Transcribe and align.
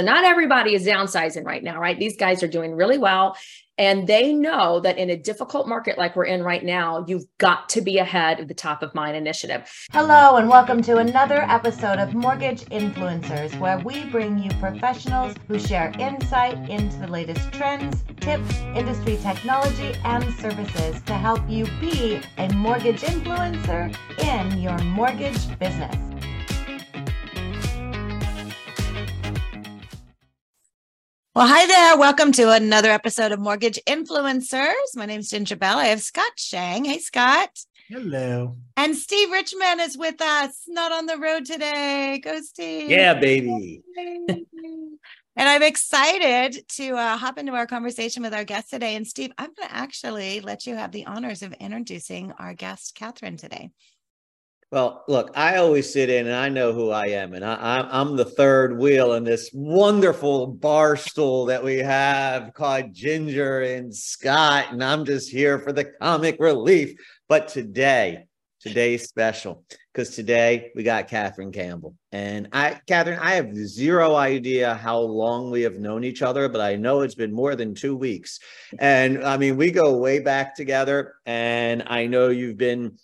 Not 0.00 0.22
everybody 0.22 0.76
is 0.76 0.86
downsizing 0.86 1.44
right 1.44 1.64
now, 1.64 1.80
right? 1.80 1.98
These 1.98 2.16
guys 2.16 2.44
are 2.44 2.48
doing 2.48 2.76
really 2.76 2.98
well. 2.98 3.36
And 3.78 4.06
they 4.06 4.32
know 4.32 4.78
that 4.80 4.96
in 4.96 5.10
a 5.10 5.16
difficult 5.16 5.66
market 5.66 5.98
like 5.98 6.14
we're 6.14 6.26
in 6.26 6.44
right 6.44 6.64
now, 6.64 7.04
you've 7.08 7.24
got 7.38 7.68
to 7.70 7.80
be 7.80 7.98
ahead 7.98 8.38
of 8.38 8.46
the 8.46 8.54
top 8.54 8.84
of 8.84 8.94
mind 8.94 9.16
initiative. 9.16 9.68
Hello, 9.92 10.36
and 10.36 10.48
welcome 10.48 10.82
to 10.82 10.98
another 10.98 11.42
episode 11.42 11.98
of 11.98 12.14
Mortgage 12.14 12.64
Influencers, 12.66 13.58
where 13.58 13.80
we 13.80 14.04
bring 14.04 14.38
you 14.38 14.50
professionals 14.60 15.34
who 15.48 15.58
share 15.58 15.92
insight 15.98 16.70
into 16.70 16.96
the 16.98 17.08
latest 17.08 17.52
trends, 17.52 18.04
tips, 18.20 18.56
industry 18.76 19.16
technology, 19.16 19.94
and 20.04 20.24
services 20.34 21.02
to 21.02 21.14
help 21.14 21.40
you 21.48 21.64
be 21.80 22.20
a 22.38 22.52
mortgage 22.54 23.00
influencer 23.00 23.92
in 24.22 24.60
your 24.60 24.78
mortgage 24.78 25.58
business. 25.58 25.96
Well, 31.38 31.46
hi 31.46 31.66
there. 31.66 31.96
Welcome 31.96 32.32
to 32.32 32.50
another 32.50 32.90
episode 32.90 33.30
of 33.30 33.38
Mortgage 33.38 33.78
Influencers. 33.86 34.96
My 34.96 35.06
name 35.06 35.20
is 35.20 35.30
Ginger 35.30 35.54
Bell. 35.54 35.78
I 35.78 35.84
have 35.84 36.02
Scott 36.02 36.32
Shang. 36.36 36.84
Hey, 36.84 36.98
Scott. 36.98 37.50
Hello. 37.88 38.56
And 38.76 38.96
Steve 38.96 39.30
Richman 39.30 39.78
is 39.78 39.96
with 39.96 40.20
us, 40.20 40.64
not 40.66 40.90
on 40.90 41.06
the 41.06 41.16
road 41.16 41.44
today. 41.44 42.20
Go, 42.24 42.40
Steve. 42.40 42.90
Yeah, 42.90 43.14
baby. 43.14 43.84
and 43.96 44.98
I'm 45.36 45.62
excited 45.62 46.68
to 46.70 46.96
uh, 46.96 47.16
hop 47.16 47.38
into 47.38 47.52
our 47.52 47.68
conversation 47.68 48.24
with 48.24 48.34
our 48.34 48.42
guest 48.42 48.70
today. 48.70 48.96
And 48.96 49.06
Steve, 49.06 49.30
I'm 49.38 49.54
going 49.54 49.68
to 49.68 49.76
actually 49.76 50.40
let 50.40 50.66
you 50.66 50.74
have 50.74 50.90
the 50.90 51.06
honors 51.06 51.44
of 51.44 51.52
introducing 51.60 52.32
our 52.32 52.52
guest, 52.52 52.96
Katherine, 52.96 53.36
today. 53.36 53.70
Well, 54.70 55.02
look, 55.08 55.30
I 55.34 55.56
always 55.56 55.90
sit 55.90 56.10
in 56.10 56.26
and 56.26 56.36
I 56.36 56.50
know 56.50 56.74
who 56.74 56.90
I 56.90 57.06
am, 57.06 57.32
and 57.32 57.42
I, 57.42 57.88
am 58.02 58.16
the 58.16 58.26
third 58.26 58.78
wheel 58.78 59.14
in 59.14 59.24
this 59.24 59.48
wonderful 59.54 60.46
bar 60.46 60.94
stool 60.94 61.46
that 61.46 61.64
we 61.64 61.78
have 61.78 62.52
called 62.52 62.92
Ginger 62.92 63.62
and 63.62 63.94
Scott, 63.96 64.66
and 64.70 64.84
I'm 64.84 65.06
just 65.06 65.30
here 65.30 65.58
for 65.58 65.72
the 65.72 65.86
comic 65.86 66.36
relief. 66.38 66.98
But 67.30 67.48
today, 67.48 68.26
today's 68.60 69.08
special 69.08 69.64
because 69.90 70.14
today 70.14 70.70
we 70.74 70.82
got 70.82 71.08
Katherine 71.08 71.50
Campbell, 71.50 71.94
and 72.12 72.48
I, 72.52 72.78
Katherine, 72.86 73.20
I 73.20 73.36
have 73.36 73.56
zero 73.56 74.16
idea 74.16 74.74
how 74.74 74.98
long 74.98 75.50
we 75.50 75.62
have 75.62 75.78
known 75.78 76.04
each 76.04 76.20
other, 76.20 76.46
but 76.46 76.60
I 76.60 76.76
know 76.76 77.00
it's 77.00 77.14
been 77.14 77.32
more 77.32 77.56
than 77.56 77.74
two 77.74 77.96
weeks, 77.96 78.38
and 78.78 79.24
I 79.24 79.38
mean 79.38 79.56
we 79.56 79.70
go 79.70 79.96
way 79.96 80.18
back 80.18 80.54
together, 80.54 81.14
and 81.24 81.84
I 81.86 82.04
know 82.04 82.28
you've 82.28 82.58
been 82.58 82.98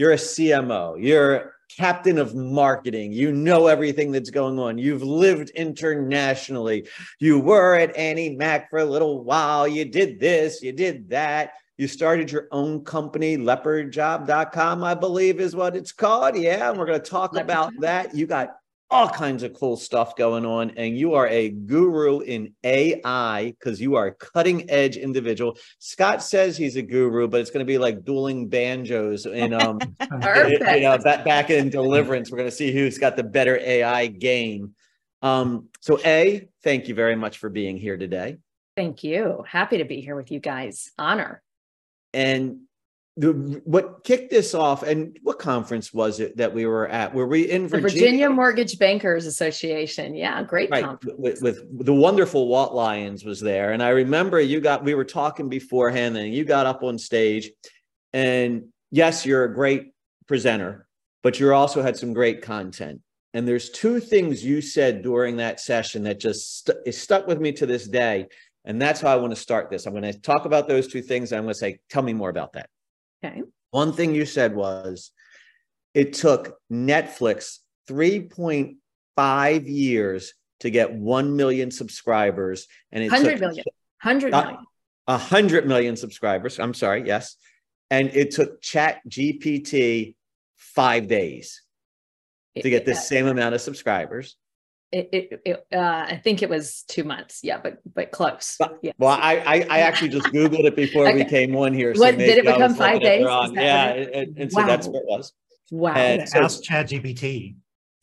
you're 0.00 0.12
a 0.12 0.16
CMO, 0.16 0.96
you're 0.98 1.56
captain 1.76 2.16
of 2.16 2.34
marketing. 2.34 3.12
You 3.12 3.32
know 3.32 3.66
everything 3.66 4.12
that's 4.12 4.30
going 4.30 4.58
on. 4.58 4.78
You've 4.78 5.02
lived 5.02 5.50
internationally. 5.50 6.88
You 7.18 7.38
were 7.38 7.74
at 7.74 7.94
AnnieMac 7.94 8.70
for 8.70 8.78
a 8.78 8.84
little 8.86 9.22
while. 9.22 9.68
You 9.68 9.84
did 9.84 10.18
this, 10.18 10.62
you 10.62 10.72
did 10.72 11.10
that. 11.10 11.52
You 11.76 11.86
started 11.86 12.32
your 12.32 12.48
own 12.50 12.82
company, 12.82 13.36
leopardjob.com, 13.36 14.84
I 14.84 14.94
believe 14.94 15.38
is 15.38 15.54
what 15.54 15.76
it's 15.76 15.92
called. 15.92 16.34
Yeah, 16.34 16.70
and 16.70 16.78
we're 16.78 16.86
going 16.86 17.00
to 17.00 17.10
talk 17.10 17.36
about 17.36 17.72
that. 17.80 18.14
You 18.14 18.26
got 18.26 18.56
all 18.90 19.08
kinds 19.08 19.42
of 19.42 19.54
cool 19.54 19.76
stuff 19.76 20.16
going 20.16 20.44
on 20.44 20.70
and 20.70 20.98
you 20.98 21.14
are 21.14 21.28
a 21.28 21.50
guru 21.50 22.20
in 22.20 22.52
ai 22.64 23.54
because 23.58 23.80
you 23.80 23.94
are 23.94 24.08
a 24.08 24.14
cutting 24.14 24.68
edge 24.68 24.96
individual. 24.96 25.56
Scott 25.78 26.22
says 26.22 26.56
he's 26.56 26.76
a 26.76 26.82
guru 26.82 27.28
but 27.28 27.40
it's 27.40 27.50
going 27.50 27.64
to 27.64 27.70
be 27.70 27.78
like 27.78 28.04
dueling 28.04 28.48
banjos 28.48 29.26
in 29.26 29.54
um 29.54 29.78
you 30.00 30.80
know 30.80 30.98
back, 30.98 31.24
back 31.24 31.50
in 31.50 31.70
deliverance. 31.70 32.30
We're 32.30 32.38
going 32.38 32.50
to 32.50 32.56
see 32.56 32.72
who's 32.72 32.98
got 32.98 33.16
the 33.16 33.24
better 33.24 33.58
ai 33.58 34.08
game. 34.08 34.74
Um 35.22 35.68
so 35.80 36.00
a 36.04 36.48
thank 36.64 36.88
you 36.88 36.94
very 36.94 37.16
much 37.16 37.38
for 37.38 37.48
being 37.48 37.76
here 37.76 37.96
today. 37.96 38.38
Thank 38.76 39.04
you. 39.04 39.44
Happy 39.46 39.78
to 39.78 39.84
be 39.84 40.00
here 40.00 40.16
with 40.16 40.30
you 40.30 40.40
guys. 40.40 40.90
Honor. 40.98 41.42
And 42.12 42.62
the 43.20 43.60
what 43.64 44.02
kicked 44.02 44.30
this 44.30 44.54
off 44.54 44.82
and 44.82 45.18
what 45.22 45.38
conference 45.38 45.92
was 45.92 46.20
it 46.20 46.36
that 46.38 46.52
we 46.52 46.64
were 46.64 46.88
at? 46.88 47.12
Were 47.12 47.26
we 47.26 47.50
in 47.50 47.68
virginia, 47.68 48.00
virginia 48.00 48.30
mortgage 48.30 48.78
bankers 48.78 49.26
association. 49.26 50.14
Yeah 50.14 50.42
great 50.42 50.70
right. 50.70 50.86
with, 51.18 51.42
with, 51.42 51.84
the 51.84 51.92
wonderful 51.92 52.48
walt 52.48 52.72
lyons 52.72 53.24
was 53.24 53.40
there 53.40 53.72
and 53.72 53.82
i 53.82 53.90
remember 53.90 54.40
you 54.40 54.60
got 54.60 54.82
we 54.82 54.94
were 54.94 55.04
talking 55.04 55.48
beforehand 55.48 56.16
and 56.16 56.34
you 56.34 56.44
got 56.44 56.66
up 56.66 56.82
on 56.82 56.98
stage 56.98 57.50
and 58.14 58.64
yes 58.90 59.26
you're 59.26 59.44
a 59.44 59.54
great 59.54 59.92
presenter 60.26 60.86
but 61.22 61.38
you 61.38 61.52
also 61.52 61.82
had 61.82 61.98
some 61.98 62.14
great 62.14 62.40
content. 62.40 63.00
And 63.34 63.46
there's 63.46 63.68
two 63.68 64.00
things 64.00 64.42
you 64.42 64.62
said 64.62 65.02
during 65.02 65.36
that 65.36 65.60
session 65.60 66.02
that 66.04 66.18
just 66.18 66.66
st- 66.66 66.94
stuck 66.94 67.26
with 67.26 67.38
me 67.38 67.52
to 67.52 67.66
this 67.66 67.86
day 67.86 68.26
and 68.64 68.80
that's 68.80 69.00
how 69.00 69.12
i 69.12 69.16
want 69.16 69.34
to 69.34 69.40
start 69.40 69.70
this. 69.70 69.86
I'm 69.86 69.92
going 69.92 70.02
to 70.02 70.20
talk 70.20 70.44
about 70.46 70.68
those 70.68 70.88
two 70.88 71.02
things 71.02 71.32
i'm 71.32 71.42
going 71.44 71.54
to 71.54 71.58
say 71.58 71.78
tell 71.88 72.02
me 72.02 72.12
more 72.12 72.30
about 72.30 72.52
that 72.54 72.68
Okay. 73.24 73.42
One 73.70 73.92
thing 73.92 74.14
you 74.14 74.26
said 74.26 74.54
was 74.54 75.10
it 75.94 76.12
took 76.12 76.58
Netflix 76.70 77.58
3.5 77.88 79.68
years 79.68 80.34
to 80.60 80.70
get 80.70 80.92
1 80.92 81.36
million 81.36 81.70
subscribers. 81.70 82.66
And 82.92 83.02
it 83.02 83.10
100 83.10 83.32
took, 83.32 83.40
million. 83.40 83.64
100 84.02 84.30
million. 84.32 84.56
A 85.08 85.12
100 85.12 85.66
million 85.66 85.96
subscribers. 85.96 86.58
I'm 86.58 86.74
sorry. 86.74 87.06
Yes. 87.06 87.36
And 87.90 88.10
it 88.14 88.30
took 88.30 88.60
Chat 88.60 89.00
GPT 89.08 90.14
five 90.56 91.08
days 91.08 91.62
to 92.60 92.70
get 92.70 92.84
the 92.84 92.94
same 92.94 93.26
amount 93.26 93.54
of 93.54 93.60
subscribers 93.60 94.36
it, 94.92 95.08
it, 95.12 95.42
it 95.44 95.66
uh, 95.72 96.06
I 96.08 96.20
think 96.22 96.42
it 96.42 96.48
was 96.48 96.82
two 96.88 97.04
months. 97.04 97.40
Yeah, 97.42 97.60
but 97.62 97.78
but 97.94 98.10
close. 98.10 98.58
Yeah. 98.82 98.92
Well, 98.98 99.16
I, 99.20 99.36
I, 99.36 99.66
I 99.70 99.78
actually 99.80 100.08
just 100.08 100.26
googled 100.26 100.64
it 100.64 100.74
before 100.74 101.06
okay. 101.06 101.16
we 101.16 101.24
came 101.24 101.54
on 101.56 101.72
here. 101.72 101.94
So 101.94 102.00
what 102.00 102.18
did 102.18 102.38
it 102.38 102.44
become 102.44 102.74
five 102.74 103.00
days? 103.00 103.24
Yeah, 103.52 103.92
and, 103.92 104.36
and, 104.36 104.52
so 104.52 104.60
wow. 104.60 104.66
that's 104.66 104.86
what 104.86 104.96
it 104.96 105.06
was. 105.06 105.32
Wow. 105.70 105.94
And 105.94 106.28
so, 106.28 106.40
Ask 106.40 106.62
ChatGPT. 106.62 107.54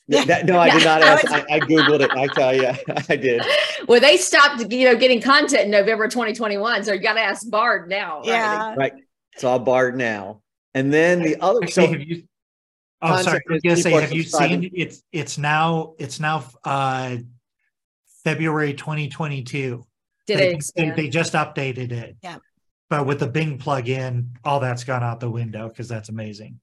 That, 0.08 0.46
no, 0.46 0.58
I 0.58 0.70
did 0.70 0.86
not 0.86 1.02
ask. 1.04 1.30
I, 1.30 1.44
I, 1.50 1.60
googled 1.60 2.00
it. 2.00 2.12
I 2.12 2.28
tell 2.28 2.56
you, 2.56 2.72
I 3.10 3.16
did. 3.18 3.42
Well, 3.88 4.00
they 4.00 4.16
stopped, 4.16 4.72
you 4.72 4.86
know, 4.86 4.96
getting 4.96 5.22
content 5.22 5.64
in 5.64 5.72
November 5.72 6.08
2021. 6.08 6.86
So 6.86 6.94
you 6.94 7.02
got 7.02 7.14
to 7.14 7.20
ask 7.20 7.50
Bard 7.50 7.90
now. 7.90 8.20
Right? 8.20 8.28
Yeah, 8.28 8.76
right. 8.76 8.94
It's 9.34 9.44
all 9.44 9.60
Bard 9.60 9.98
now. 9.98 10.42
And 10.74 10.94
then 10.94 11.22
the 11.22 11.36
other. 11.42 11.60
Actually, 11.64 11.88
so, 11.88 12.00
you, 12.00 12.24
Oh, 13.02 13.22
sorry. 13.22 13.42
I 13.50 13.54
was 13.54 13.62
gonna 13.62 13.78
say, 13.78 13.92
have 13.92 14.14
you 14.14 14.24
seen 14.24 14.72
it's 14.74 15.04
it's 15.12 15.38
now 15.38 15.94
it's 16.00 16.20
now 16.20 16.46
uh 16.64 17.18
February 18.24 18.74
2022. 18.74 19.86
Did 20.26 20.40
they, 20.40 20.56
it? 20.56 20.72
They, 20.76 20.90
they 20.92 21.10
just 21.10 21.34
updated 21.34 21.92
it. 21.92 22.18
Yeah. 22.22 22.38
But 22.90 23.06
with 23.06 23.20
the 23.20 23.28
Bing 23.28 23.58
plug-in, 23.58 24.32
all 24.44 24.60
that's 24.60 24.84
gone 24.84 25.04
out 25.04 25.20
the 25.20 25.30
window 25.30 25.68
because 25.70 25.88
that's 25.88 26.10
amazing. 26.10 26.60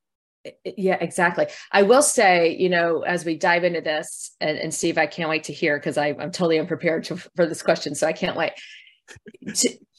Yeah, 0.64 0.98
exactly. 1.00 1.46
I 1.72 1.82
will 1.82 2.02
say, 2.02 2.54
you 2.54 2.68
know, 2.68 3.00
as 3.00 3.24
we 3.24 3.36
dive 3.36 3.64
into 3.64 3.80
this, 3.80 4.34
and, 4.40 4.58
and 4.58 4.74
Steve, 4.74 4.98
I 4.98 5.06
can't 5.06 5.30
wait 5.30 5.44
to 5.44 5.54
hear 5.54 5.78
because 5.78 5.96
I'm 5.96 6.18
totally 6.18 6.58
unprepared 6.58 7.04
to, 7.04 7.16
for 7.16 7.46
this 7.46 7.62
question, 7.62 7.94
so 7.94 8.06
I 8.06 8.12
can't 8.12 8.36
wait 8.36 8.52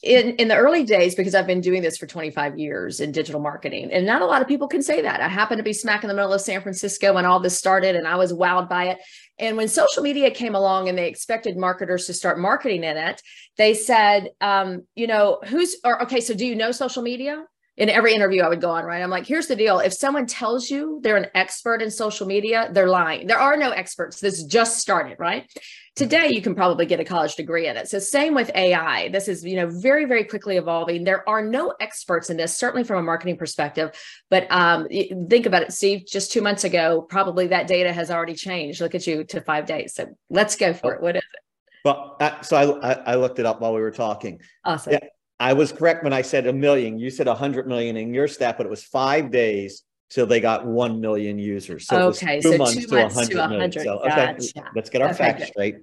in, 0.05 0.35
in 0.35 0.47
the 0.47 0.55
early 0.55 0.83
days, 0.83 1.15
because 1.15 1.33
I've 1.33 1.47
been 1.47 1.61
doing 1.61 1.81
this 1.81 1.97
for 1.97 2.05
25 2.05 2.59
years 2.59 2.99
in 2.99 3.11
digital 3.11 3.41
marketing, 3.41 3.91
and 3.91 4.05
not 4.05 4.21
a 4.21 4.25
lot 4.25 4.41
of 4.41 4.47
people 4.47 4.67
can 4.67 4.83
say 4.83 5.01
that. 5.01 5.19
I 5.19 5.27
happened 5.27 5.57
to 5.57 5.63
be 5.63 5.73
smack 5.73 6.03
in 6.03 6.07
the 6.07 6.13
middle 6.13 6.31
of 6.31 6.41
San 6.41 6.61
Francisco 6.61 7.13
when 7.13 7.25
all 7.25 7.39
this 7.39 7.57
started, 7.57 7.95
and 7.95 8.07
I 8.07 8.15
was 8.15 8.31
wowed 8.31 8.69
by 8.69 8.89
it. 8.89 8.99
And 9.39 9.57
when 9.57 9.67
social 9.67 10.03
media 10.03 10.31
came 10.31 10.55
along 10.55 10.87
and 10.87 10.97
they 10.97 11.09
expected 11.09 11.57
marketers 11.57 12.05
to 12.05 12.13
start 12.13 12.39
marketing 12.39 12.83
in 12.83 12.97
it, 12.97 13.21
they 13.57 13.73
said, 13.73 14.29
um, 14.39 14.83
you 14.95 15.07
know, 15.07 15.39
who's, 15.45 15.75
or 15.83 16.03
okay, 16.03 16.21
so 16.21 16.33
do 16.33 16.45
you 16.45 16.55
know 16.55 16.71
social 16.71 17.01
media? 17.01 17.43
In 17.77 17.89
every 17.89 18.13
interview 18.13 18.41
I 18.41 18.49
would 18.49 18.61
go 18.61 18.71
on, 18.71 18.85
right? 18.85 19.01
I'm 19.01 19.09
like, 19.09 19.25
here's 19.25 19.47
the 19.47 19.55
deal. 19.55 19.79
If 19.79 19.93
someone 19.93 20.25
tells 20.25 20.69
you 20.69 20.99
they're 21.03 21.17
an 21.17 21.27
expert 21.35 21.81
in 21.81 21.91
social 21.91 22.25
media, 22.25 22.69
they're 22.71 22.87
lying. 22.87 23.27
There 23.27 23.39
are 23.39 23.57
no 23.57 23.71
experts. 23.71 24.19
This 24.19 24.43
just 24.43 24.79
started, 24.79 25.17
right? 25.19 25.49
Today, 25.95 26.29
you 26.31 26.41
can 26.41 26.55
probably 26.55 26.85
get 26.85 26.99
a 26.99 27.05
college 27.05 27.35
degree 27.35 27.67
in 27.67 27.77
it. 27.77 27.87
So 27.87 27.99
same 27.99 28.33
with 28.33 28.51
AI. 28.53 29.09
This 29.09 29.29
is, 29.29 29.45
you 29.45 29.55
know, 29.55 29.67
very, 29.67 30.05
very 30.05 30.25
quickly 30.25 30.57
evolving. 30.57 31.05
There 31.05 31.27
are 31.27 31.41
no 31.41 31.73
experts 31.79 32.29
in 32.29 32.35
this, 32.35 32.57
certainly 32.57 32.83
from 32.83 32.99
a 32.99 33.03
marketing 33.03 33.37
perspective. 33.37 33.91
But 34.29 34.51
um, 34.51 34.87
think 34.89 35.45
about 35.45 35.63
it, 35.63 35.71
Steve, 35.71 36.05
just 36.05 36.33
two 36.33 36.41
months 36.41 36.65
ago, 36.65 37.01
probably 37.01 37.47
that 37.47 37.67
data 37.67 37.93
has 37.93 38.11
already 38.11 38.35
changed. 38.35 38.81
Look 38.81 38.93
at 38.93 39.07
you 39.07 39.23
to 39.25 39.41
five 39.41 39.65
days. 39.65 39.95
So 39.95 40.07
let's 40.29 40.57
go 40.57 40.73
for 40.73 40.95
it. 40.95 41.01
What 41.01 41.15
is 41.15 41.23
it? 41.23 41.39
Well, 41.85 42.17
uh, 42.19 42.41
so 42.41 42.79
I, 42.81 42.93
I 42.93 43.15
looked 43.15 43.39
it 43.39 43.45
up 43.45 43.61
while 43.61 43.73
we 43.73 43.79
were 43.79 43.91
talking. 43.91 44.41
Awesome. 44.65 44.93
Yeah, 44.93 44.99
I 45.39 45.53
was 45.53 45.71
correct 45.71 46.03
when 46.03 46.13
I 46.13 46.21
said 46.21 46.47
a 46.47 46.53
million. 46.53 46.97
You 46.97 47.09
said 47.09 47.27
a 47.27 47.35
hundred 47.35 47.67
million 47.67 47.97
in 47.97 48.13
your 48.13 48.27
stat, 48.27 48.55
but 48.57 48.65
it 48.65 48.69
was 48.69 48.83
five 48.83 49.31
days 49.31 49.83
till 50.09 50.25
they 50.25 50.39
got 50.39 50.65
one 50.65 51.01
million 51.01 51.37
users. 51.37 51.87
So 51.87 52.09
okay, 52.09 52.39
two 52.41 52.51
so 52.53 52.57
months 52.57 52.75
two 52.75 52.95
months 52.95 53.15
to 53.27 53.37
100 53.37 53.49
million. 53.49 53.71
So, 53.71 53.99
okay, 53.99 54.35
gotcha. 54.37 54.71
let's 54.73 54.89
get 54.89 55.01
our 55.01 55.09
okay, 55.09 55.17
facts 55.17 55.39
good. 55.39 55.47
straight. 55.47 55.75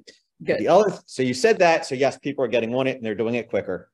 Good. 0.42 0.58
The 0.58 0.68
other, 0.68 0.98
so 1.06 1.22
you 1.22 1.34
said 1.34 1.58
that. 1.58 1.86
So 1.86 1.94
yes, 1.94 2.18
people 2.18 2.44
are 2.44 2.48
getting 2.48 2.74
on 2.74 2.86
it 2.86 2.96
and 2.96 3.04
they're 3.04 3.14
doing 3.14 3.34
it 3.34 3.48
quicker. 3.48 3.90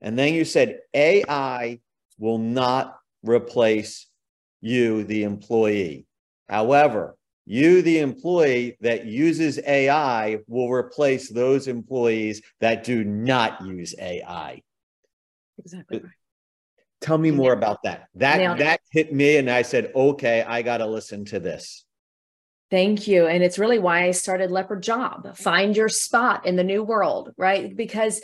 And 0.00 0.18
then 0.18 0.34
you 0.34 0.44
said 0.44 0.80
AI 0.94 1.80
will 2.18 2.38
not 2.38 2.98
replace 3.22 4.06
you, 4.60 5.04
the 5.04 5.24
employee. 5.24 6.06
However, 6.48 7.16
you, 7.46 7.82
the 7.82 8.00
employee 8.00 8.76
that 8.82 9.06
uses 9.06 9.58
AI, 9.66 10.38
will 10.46 10.70
replace 10.70 11.30
those 11.30 11.66
employees 11.66 12.42
that 12.60 12.84
do 12.84 13.04
not 13.04 13.64
use 13.64 13.94
AI. 13.98 14.62
Exactly. 15.58 16.02
Tell 17.00 17.18
me 17.18 17.30
more 17.30 17.52
about 17.52 17.82
that. 17.84 18.08
That 18.16 18.58
that 18.58 18.80
hit 18.90 19.12
me, 19.12 19.36
and 19.36 19.48
I 19.48 19.62
said, 19.62 19.92
"Okay, 19.94 20.42
I 20.42 20.62
got 20.62 20.78
to 20.78 20.86
listen 20.86 21.24
to 21.26 21.38
this." 21.38 21.84
Thank 22.70 23.08
you. 23.08 23.26
And 23.26 23.42
it's 23.42 23.58
really 23.58 23.78
why 23.78 24.04
I 24.04 24.10
started 24.10 24.50
Leopard 24.50 24.82
Job. 24.82 25.36
Find 25.36 25.76
your 25.76 25.88
spot 25.88 26.44
in 26.44 26.56
the 26.56 26.64
new 26.64 26.82
world, 26.82 27.32
right? 27.38 27.74
Because 27.74 28.20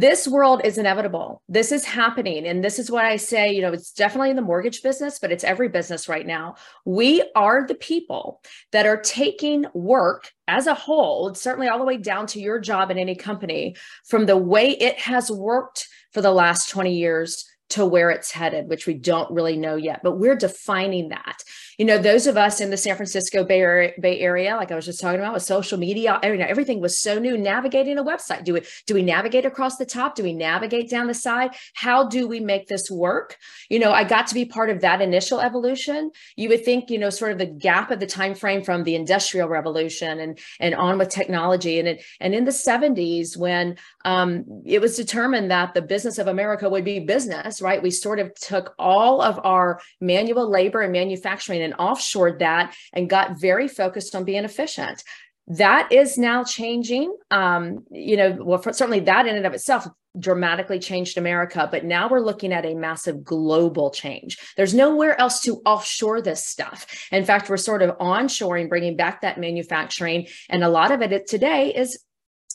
this 0.00 0.28
world 0.28 0.60
is 0.62 0.76
inevitable. 0.76 1.42
This 1.48 1.72
is 1.72 1.84
happening. 1.84 2.46
And 2.46 2.62
this 2.62 2.78
is 2.78 2.90
what 2.90 3.06
I 3.06 3.16
say, 3.16 3.52
you 3.52 3.62
know, 3.62 3.72
it's 3.72 3.92
definitely 3.92 4.28
in 4.28 4.36
the 4.36 4.42
mortgage 4.42 4.82
business, 4.82 5.18
but 5.18 5.32
it's 5.32 5.44
every 5.44 5.68
business 5.68 6.06
right 6.06 6.26
now. 6.26 6.56
We 6.84 7.24
are 7.34 7.66
the 7.66 7.74
people 7.74 8.42
that 8.72 8.84
are 8.84 9.00
taking 9.00 9.64
work 9.72 10.30
as 10.48 10.66
a 10.66 10.74
whole, 10.74 11.34
certainly 11.34 11.68
all 11.68 11.78
the 11.78 11.84
way 11.86 11.96
down 11.96 12.26
to 12.28 12.40
your 12.40 12.60
job 12.60 12.90
in 12.90 12.98
any 12.98 13.14
company, 13.14 13.76
from 14.04 14.26
the 14.26 14.36
way 14.36 14.70
it 14.70 14.98
has 14.98 15.30
worked 15.30 15.88
for 16.12 16.20
the 16.20 16.32
last 16.32 16.68
20 16.68 16.94
years 16.94 17.46
to 17.70 17.86
where 17.86 18.10
it's 18.10 18.30
headed, 18.30 18.68
which 18.68 18.86
we 18.86 18.94
don't 18.94 19.30
really 19.32 19.56
know 19.56 19.76
yet, 19.76 20.00
but 20.02 20.18
we're 20.18 20.36
defining 20.36 21.08
that. 21.08 21.38
You 21.78 21.84
know, 21.84 21.98
those 21.98 22.26
of 22.26 22.36
us 22.36 22.60
in 22.60 22.70
the 22.70 22.76
San 22.76 22.96
Francisco 22.96 23.44
Bay 23.44 23.60
Area, 23.60 23.92
Bay 24.00 24.20
Area 24.20 24.56
like 24.56 24.72
I 24.72 24.76
was 24.76 24.86
just 24.86 25.00
talking 25.00 25.20
about 25.20 25.34
with 25.34 25.42
social 25.42 25.78
media, 25.78 26.18
you 26.22 26.36
know, 26.36 26.46
everything 26.46 26.80
was 26.80 26.98
so 26.98 27.18
new. 27.18 27.36
Navigating 27.36 27.98
a 27.98 28.04
website, 28.04 28.44
do 28.44 28.54
we 28.54 28.62
do 28.86 28.94
we 28.94 29.02
navigate 29.02 29.44
across 29.44 29.76
the 29.76 29.84
top? 29.84 30.14
Do 30.14 30.22
we 30.22 30.32
navigate 30.32 30.88
down 30.88 31.06
the 31.06 31.14
side? 31.14 31.50
How 31.74 32.08
do 32.08 32.26
we 32.26 32.40
make 32.40 32.66
this 32.66 32.90
work? 32.90 33.36
You 33.68 33.78
know, 33.78 33.92
I 33.92 34.04
got 34.04 34.26
to 34.28 34.34
be 34.34 34.44
part 34.44 34.70
of 34.70 34.80
that 34.80 35.02
initial 35.02 35.40
evolution. 35.40 36.10
You 36.36 36.48
would 36.48 36.64
think, 36.64 36.90
you 36.90 36.98
know, 36.98 37.10
sort 37.10 37.32
of 37.32 37.38
the 37.38 37.46
gap 37.46 37.90
of 37.90 38.00
the 38.00 38.06
time 38.06 38.34
frame 38.34 38.62
from 38.62 38.84
the 38.84 38.94
Industrial 38.94 39.48
Revolution 39.48 40.20
and 40.20 40.38
and 40.60 40.74
on 40.74 40.98
with 40.98 41.10
technology, 41.10 41.78
and 41.78 41.88
it, 41.88 42.04
and 42.20 42.34
in 42.34 42.44
the 42.44 42.50
70s 42.50 43.36
when 43.36 43.76
um, 44.04 44.44
it 44.64 44.80
was 44.80 44.96
determined 44.96 45.50
that 45.50 45.74
the 45.74 45.82
business 45.82 46.18
of 46.18 46.26
America 46.26 46.68
would 46.68 46.84
be 46.84 47.00
business 47.00 47.26
right? 47.60 47.82
We 47.82 47.90
sort 47.90 48.18
of 48.18 48.34
took 48.34 48.74
all 48.78 49.20
of 49.20 49.40
our 49.44 49.80
manual 50.00 50.48
labor 50.48 50.82
and 50.82 50.92
manufacturing 50.92 51.62
and 51.66 51.74
offshored 51.74 52.38
that 52.38 52.74
and 52.94 53.10
got 53.10 53.38
very 53.38 53.68
focused 53.68 54.14
on 54.14 54.24
being 54.24 54.44
efficient. 54.44 55.02
That 55.48 55.92
is 55.92 56.16
now 56.16 56.42
changing. 56.42 57.14
Um, 57.30 57.84
you 57.90 58.16
know, 58.16 58.38
well, 58.40 58.58
for, 58.58 58.72
certainly 58.72 59.00
that 59.00 59.26
in 59.26 59.36
and 59.36 59.46
of 59.46 59.52
itself 59.52 59.86
dramatically 60.18 60.78
changed 60.78 61.18
America, 61.18 61.68
but 61.70 61.84
now 61.84 62.08
we're 62.08 62.20
looking 62.20 62.52
at 62.52 62.64
a 62.64 62.74
massive 62.74 63.22
global 63.22 63.90
change. 63.90 64.38
There's 64.56 64.74
nowhere 64.74 65.20
else 65.20 65.40
to 65.42 65.60
offshore 65.66 66.22
this 66.22 66.46
stuff. 66.46 66.86
In 67.12 67.24
fact, 67.24 67.50
we're 67.50 67.58
sort 67.58 67.82
of 67.82 67.98
onshoring, 67.98 68.68
bringing 68.68 68.96
back 68.96 69.20
that 69.20 69.38
manufacturing, 69.38 70.26
and 70.48 70.64
a 70.64 70.70
lot 70.70 70.90
of 70.90 71.02
it 71.02 71.26
today 71.28 71.74
is 71.74 71.98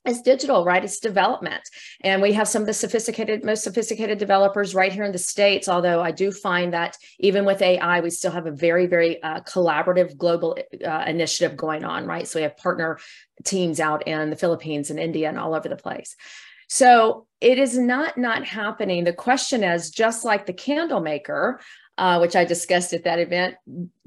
it's 0.03 0.21
digital, 0.21 0.65
right? 0.65 0.83
It's 0.83 0.99
development. 0.99 1.61
And 2.01 2.21
we 2.21 2.33
have 2.33 2.47
some 2.47 2.63
of 2.63 2.65
the 2.65 2.73
sophisticated, 2.73 3.45
most 3.45 3.63
sophisticated 3.63 4.17
developers 4.17 4.73
right 4.73 4.91
here 4.91 5.03
in 5.03 5.11
the 5.11 5.19
States. 5.19 5.69
Although 5.69 6.01
I 6.01 6.11
do 6.11 6.31
find 6.31 6.73
that 6.73 6.97
even 7.19 7.45
with 7.45 7.61
AI, 7.61 7.99
we 8.01 8.09
still 8.09 8.31
have 8.31 8.47
a 8.47 8.51
very, 8.51 8.87
very 8.87 9.21
uh, 9.21 9.41
collaborative 9.41 10.17
global 10.17 10.57
uh, 10.83 11.03
initiative 11.05 11.55
going 11.55 11.83
on, 11.83 12.07
right? 12.07 12.27
So 12.27 12.39
we 12.39 12.43
have 12.43 12.57
partner 12.57 12.97
teams 13.43 13.79
out 13.79 14.07
in 14.07 14.31
the 14.31 14.35
Philippines 14.35 14.89
and 14.89 14.99
India 14.99 15.29
and 15.29 15.37
all 15.37 15.53
over 15.53 15.69
the 15.69 15.75
place. 15.75 16.15
So 16.67 17.27
it 17.41 17.59
is 17.59 17.77
not 17.77 18.17
not 18.17 18.45
happening. 18.45 19.03
The 19.03 19.11
question 19.11 19.61
is 19.61 19.91
just 19.91 20.23
like 20.23 20.45
the 20.45 20.53
candle 20.53 21.01
maker, 21.01 21.59
uh, 21.97 22.19
which 22.19 22.35
I 22.35 22.45
discussed 22.45 22.93
at 22.93 23.03
that 23.03 23.19
event, 23.19 23.55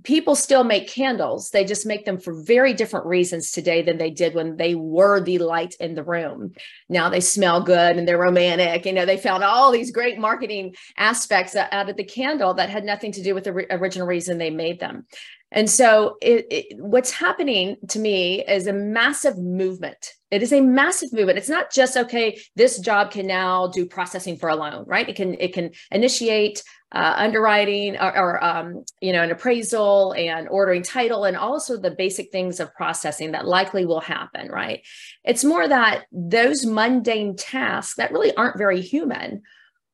people 0.04 0.34
still 0.34 0.64
make 0.64 0.88
candles. 0.88 1.50
They 1.50 1.64
just 1.64 1.86
make 1.86 2.04
them 2.04 2.18
for 2.18 2.34
very 2.42 2.74
different 2.74 3.06
reasons 3.06 3.50
today 3.50 3.82
than 3.82 3.98
they 3.98 4.10
did 4.10 4.34
when 4.34 4.56
they 4.56 4.74
were 4.74 5.20
the 5.20 5.38
light 5.38 5.74
in 5.80 5.94
the 5.94 6.04
room. 6.04 6.52
Now 6.88 7.08
they 7.08 7.20
smell 7.20 7.62
good 7.62 7.96
and 7.96 8.06
they're 8.06 8.18
romantic. 8.18 8.84
You 8.84 8.92
know, 8.92 9.06
they 9.06 9.16
found 9.16 9.42
all 9.42 9.72
these 9.72 9.90
great 9.90 10.18
marketing 10.18 10.74
aspects 10.96 11.56
out 11.56 11.88
of 11.88 11.96
the 11.96 12.04
candle 12.04 12.54
that 12.54 12.70
had 12.70 12.84
nothing 12.84 13.12
to 13.12 13.22
do 13.22 13.34
with 13.34 13.44
the 13.44 13.52
re- 13.52 13.66
original 13.70 14.06
reason 14.06 14.38
they 14.38 14.50
made 14.50 14.78
them. 14.78 15.06
And 15.50 15.70
so, 15.70 16.16
it, 16.20 16.46
it, 16.50 16.80
what's 16.80 17.12
happening 17.12 17.76
to 17.90 18.00
me 18.00 18.44
is 18.44 18.66
a 18.66 18.72
massive 18.72 19.38
movement. 19.38 20.10
It 20.32 20.42
is 20.42 20.52
a 20.52 20.60
massive 20.60 21.12
movement. 21.12 21.38
It's 21.38 21.48
not 21.48 21.70
just 21.70 21.96
okay. 21.96 22.40
This 22.56 22.80
job 22.80 23.12
can 23.12 23.28
now 23.28 23.68
do 23.68 23.86
processing 23.86 24.36
for 24.36 24.48
a 24.48 24.56
loan, 24.56 24.84
right? 24.88 25.08
It 25.08 25.14
can 25.14 25.34
it 25.38 25.54
can 25.54 25.70
initiate 25.92 26.64
uh, 26.94 27.14
underwriting 27.16 27.96
or, 27.96 28.16
or 28.16 28.44
um, 28.44 28.84
you 29.00 29.12
know 29.12 29.22
an 29.22 29.30
appraisal 29.30 30.14
and 30.16 30.48
ordering 30.48 30.82
title 30.82 31.24
and 31.24 31.36
also 31.36 31.76
the 31.76 31.90
basic 31.90 32.30
things 32.30 32.60
of 32.60 32.72
processing 32.74 33.32
that 33.32 33.46
likely 33.46 33.84
will 33.84 34.00
happen, 34.00 34.48
right? 34.48 34.86
It's 35.24 35.44
more 35.44 35.66
that 35.66 36.04
those 36.12 36.64
mundane 36.64 37.36
tasks 37.36 37.96
that 37.96 38.12
really 38.12 38.34
aren't 38.34 38.58
very 38.58 38.80
human 38.80 39.42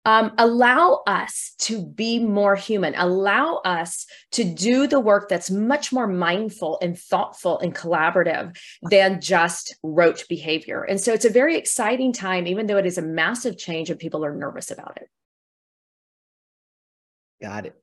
um, 0.07 0.33
allow 0.39 1.03
us 1.07 1.55
to 1.59 1.85
be 1.85 2.21
more 2.21 2.57
human, 2.57 2.95
allow 2.97 3.57
us 3.65 4.07
to 4.33 4.45
do 4.45 4.87
the 4.87 5.01
work 5.01 5.29
that's 5.29 5.51
much 5.51 5.93
more 5.93 6.07
mindful 6.07 6.79
and 6.81 6.99
thoughtful 6.99 7.59
and 7.59 7.75
collaborative 7.75 8.57
than 8.83 9.21
just 9.21 9.77
rote 9.83 10.25
behavior. 10.29 10.83
And 10.83 11.01
so 11.01 11.13
it's 11.13 11.27
a 11.27 11.31
very 11.31 11.57
exciting 11.57 12.13
time, 12.13 12.47
even 12.47 12.67
though 12.67 12.79
it 12.79 12.87
is 12.87 12.99
a 12.99 13.03
massive 13.03 13.59
change 13.59 13.91
and 13.91 13.99
people 13.99 14.25
are 14.25 14.35
nervous 14.35 14.71
about 14.71 14.97
it. 14.97 15.09
Got 17.41 17.67
it. 17.67 17.81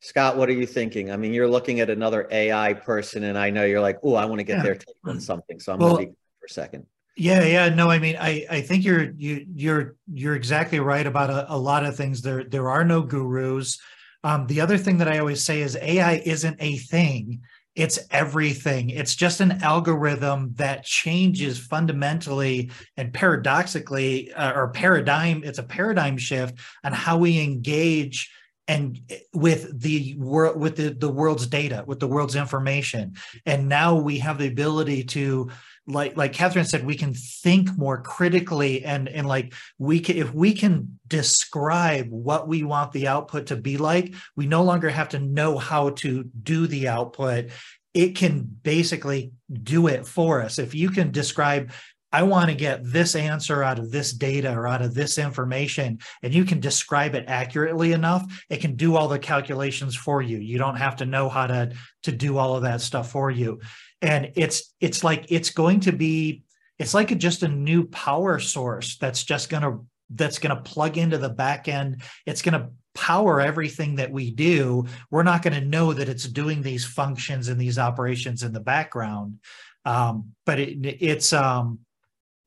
Scott, 0.00 0.36
what 0.36 0.48
are 0.48 0.52
you 0.52 0.66
thinking? 0.66 1.10
I 1.10 1.16
mean, 1.16 1.32
you're 1.32 1.48
looking 1.48 1.80
at 1.80 1.90
another 1.90 2.28
AI 2.30 2.72
person, 2.72 3.24
and 3.24 3.36
I 3.36 3.50
know 3.50 3.64
you're 3.64 3.80
like, 3.80 3.98
oh, 4.02 4.14
I 4.14 4.26
want 4.26 4.38
to 4.38 4.44
get 4.44 4.58
yeah. 4.58 4.62
their 4.62 4.74
take 4.76 4.94
on 5.04 5.20
something. 5.20 5.58
So 5.58 5.72
I'm 5.72 5.78
well, 5.80 5.96
going 5.96 6.06
to 6.06 6.12
be 6.12 6.18
for 6.40 6.46
a 6.46 6.50
second. 6.50 6.86
Yeah, 7.16 7.42
yeah, 7.42 7.68
no, 7.68 7.90
I 7.90 7.98
mean, 7.98 8.16
I, 8.18 8.46
I 8.48 8.60
think 8.60 8.84
you're 8.84 9.10
you 9.16 9.44
you're 9.52 9.96
you're 10.06 10.36
exactly 10.36 10.78
right 10.78 11.04
about 11.04 11.30
a, 11.30 11.52
a 11.52 11.58
lot 11.58 11.84
of 11.84 11.96
things. 11.96 12.22
There 12.22 12.44
there 12.44 12.70
are 12.70 12.84
no 12.84 13.02
gurus. 13.02 13.80
Um, 14.22 14.46
the 14.46 14.60
other 14.60 14.78
thing 14.78 14.98
that 14.98 15.08
I 15.08 15.18
always 15.18 15.44
say 15.44 15.60
is 15.62 15.76
AI 15.82 16.22
isn't 16.24 16.58
a 16.60 16.76
thing; 16.76 17.40
it's 17.74 17.98
everything. 18.12 18.90
It's 18.90 19.16
just 19.16 19.40
an 19.40 19.62
algorithm 19.62 20.54
that 20.54 20.84
changes 20.84 21.58
fundamentally 21.58 22.70
and 22.96 23.12
paradoxically, 23.12 24.32
uh, 24.32 24.52
or 24.52 24.68
paradigm. 24.68 25.42
It's 25.44 25.58
a 25.58 25.64
paradigm 25.64 26.18
shift 26.18 26.60
on 26.84 26.92
how 26.92 27.18
we 27.18 27.40
engage 27.42 28.30
and 28.68 29.00
eh, 29.10 29.18
with 29.34 29.80
the 29.80 30.14
world 30.18 30.60
with 30.60 30.76
the, 30.76 30.90
the 30.90 31.08
world's 31.08 31.46
data 31.46 31.82
with 31.86 31.98
the 31.98 32.06
world's 32.06 32.36
information 32.36 33.14
and 33.44 33.68
now 33.68 33.96
we 33.96 34.18
have 34.18 34.38
the 34.38 34.46
ability 34.46 35.02
to 35.02 35.48
like 35.88 36.16
like 36.16 36.34
Katherine 36.34 36.66
said, 36.66 36.84
we 36.84 36.94
can 36.94 37.14
think 37.14 37.76
more 37.76 38.02
critically 38.02 38.84
and 38.84 39.08
and 39.08 39.26
like 39.26 39.54
we 39.78 40.00
can 40.00 40.16
if 40.16 40.32
we 40.34 40.52
can 40.52 40.98
describe 41.06 42.08
what 42.10 42.46
we 42.46 42.62
want 42.62 42.92
the 42.92 43.08
output 43.08 43.46
to 43.46 43.56
be 43.56 43.78
like, 43.78 44.14
we 44.36 44.46
no 44.46 44.62
longer 44.62 44.90
have 44.90 45.08
to 45.10 45.18
know 45.18 45.56
how 45.56 45.90
to 45.90 46.24
do 46.42 46.66
the 46.66 46.88
output. 46.88 47.46
It 47.94 48.14
can 48.16 48.42
basically 48.62 49.32
do 49.50 49.86
it 49.86 50.06
for 50.06 50.42
us. 50.42 50.58
If 50.58 50.74
you 50.74 50.90
can 50.90 51.10
describe 51.10 51.72
I 52.12 52.22
want 52.22 52.48
to 52.48 52.56
get 52.56 52.84
this 52.84 53.14
answer 53.14 53.62
out 53.62 53.78
of 53.78 53.90
this 53.90 54.12
data 54.12 54.52
or 54.52 54.66
out 54.66 54.82
of 54.82 54.94
this 54.94 55.18
information, 55.18 55.98
and 56.22 56.34
you 56.34 56.44
can 56.44 56.60
describe 56.60 57.14
it 57.14 57.24
accurately 57.28 57.92
enough, 57.92 58.44
it 58.48 58.60
can 58.60 58.76
do 58.76 58.96
all 58.96 59.08
the 59.08 59.18
calculations 59.18 59.94
for 59.94 60.22
you. 60.22 60.38
You 60.38 60.58
don't 60.58 60.76
have 60.76 60.96
to 60.96 61.06
know 61.06 61.28
how 61.28 61.46
to, 61.46 61.72
to 62.04 62.12
do 62.12 62.38
all 62.38 62.56
of 62.56 62.62
that 62.62 62.80
stuff 62.80 63.10
for 63.10 63.30
you. 63.30 63.60
And 64.00 64.32
it's 64.36 64.74
it's 64.80 65.02
like 65.02 65.26
it's 65.30 65.50
going 65.50 65.80
to 65.80 65.92
be 65.92 66.42
it's 66.78 66.94
like 66.94 67.10
a, 67.10 67.16
just 67.16 67.42
a 67.42 67.48
new 67.48 67.86
power 67.88 68.38
source 68.38 68.96
that's 68.96 69.24
just 69.24 69.50
going 69.50 69.64
to 69.64 69.84
that's 70.10 70.38
going 70.38 70.54
to 70.54 70.62
plug 70.62 70.96
into 70.96 71.18
the 71.18 71.28
back 71.28 71.68
end. 71.68 72.02
It's 72.24 72.42
going 72.42 72.58
to 72.58 72.70
power 72.94 73.40
everything 73.40 73.96
that 73.96 74.10
we 74.10 74.30
do. 74.30 74.86
We're 75.10 75.22
not 75.22 75.42
going 75.42 75.54
to 75.54 75.66
know 75.66 75.92
that 75.92 76.08
it's 76.08 76.24
doing 76.24 76.62
these 76.62 76.84
functions 76.84 77.48
and 77.48 77.60
these 77.60 77.78
operations 77.78 78.42
in 78.42 78.52
the 78.52 78.60
background. 78.60 79.40
Um, 79.84 80.32
but 80.46 80.58
it, 80.58 80.78
it's 81.00 81.32
um, 81.32 81.80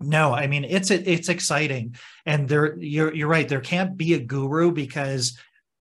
no 0.02 0.34
i 0.34 0.48
mean 0.48 0.64
it's 0.64 0.92
it's 0.92 1.30
exciting 1.30 1.96
and 2.26 2.48
there 2.48 2.78
you're 2.78 3.14
you're 3.14 3.28
right 3.28 3.50
there 3.50 3.62
can't 3.62 3.98
be 3.98 4.14
a 4.14 4.20
guru 4.20 4.72
because 4.72 5.38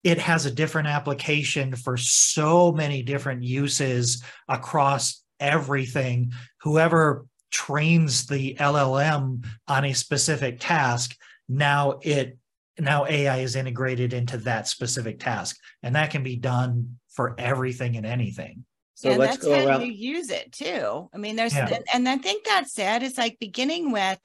it 0.04 0.18
has 0.18 0.46
a 0.46 0.50
different 0.50 0.88
application 0.88 1.76
for 1.76 1.96
so 1.96 2.72
many 2.72 3.02
different 3.02 3.42
uses 3.42 4.22
across 4.48 5.22
everything. 5.38 6.32
Whoever 6.62 7.26
trains 7.50 8.26
the 8.26 8.54
LLM 8.54 9.44
on 9.68 9.84
a 9.84 9.92
specific 9.92 10.58
task, 10.60 11.16
now 11.48 11.98
it 12.02 12.38
now 12.78 13.06
AI 13.06 13.38
is 13.38 13.54
integrated 13.54 14.14
into 14.14 14.38
that 14.38 14.66
specific 14.66 15.20
task, 15.20 15.56
and 15.82 15.94
that 15.94 16.10
can 16.10 16.22
be 16.22 16.36
done 16.36 16.98
for 17.10 17.34
everything 17.38 17.96
and 17.96 18.06
anything. 18.06 18.64
So 18.94 19.10
and 19.10 19.18
let's 19.18 19.38
go 19.38 19.52
around. 19.52 19.82
You 19.82 19.92
use 19.92 20.30
it 20.30 20.52
too. 20.52 21.08
I 21.12 21.18
mean, 21.18 21.36
there's, 21.36 21.54
yeah. 21.54 21.78
and 21.92 22.08
I 22.08 22.18
think 22.18 22.44
that's 22.44 22.78
it. 22.78 23.02
It's 23.02 23.18
like 23.18 23.38
beginning 23.38 23.90
with, 23.90 24.20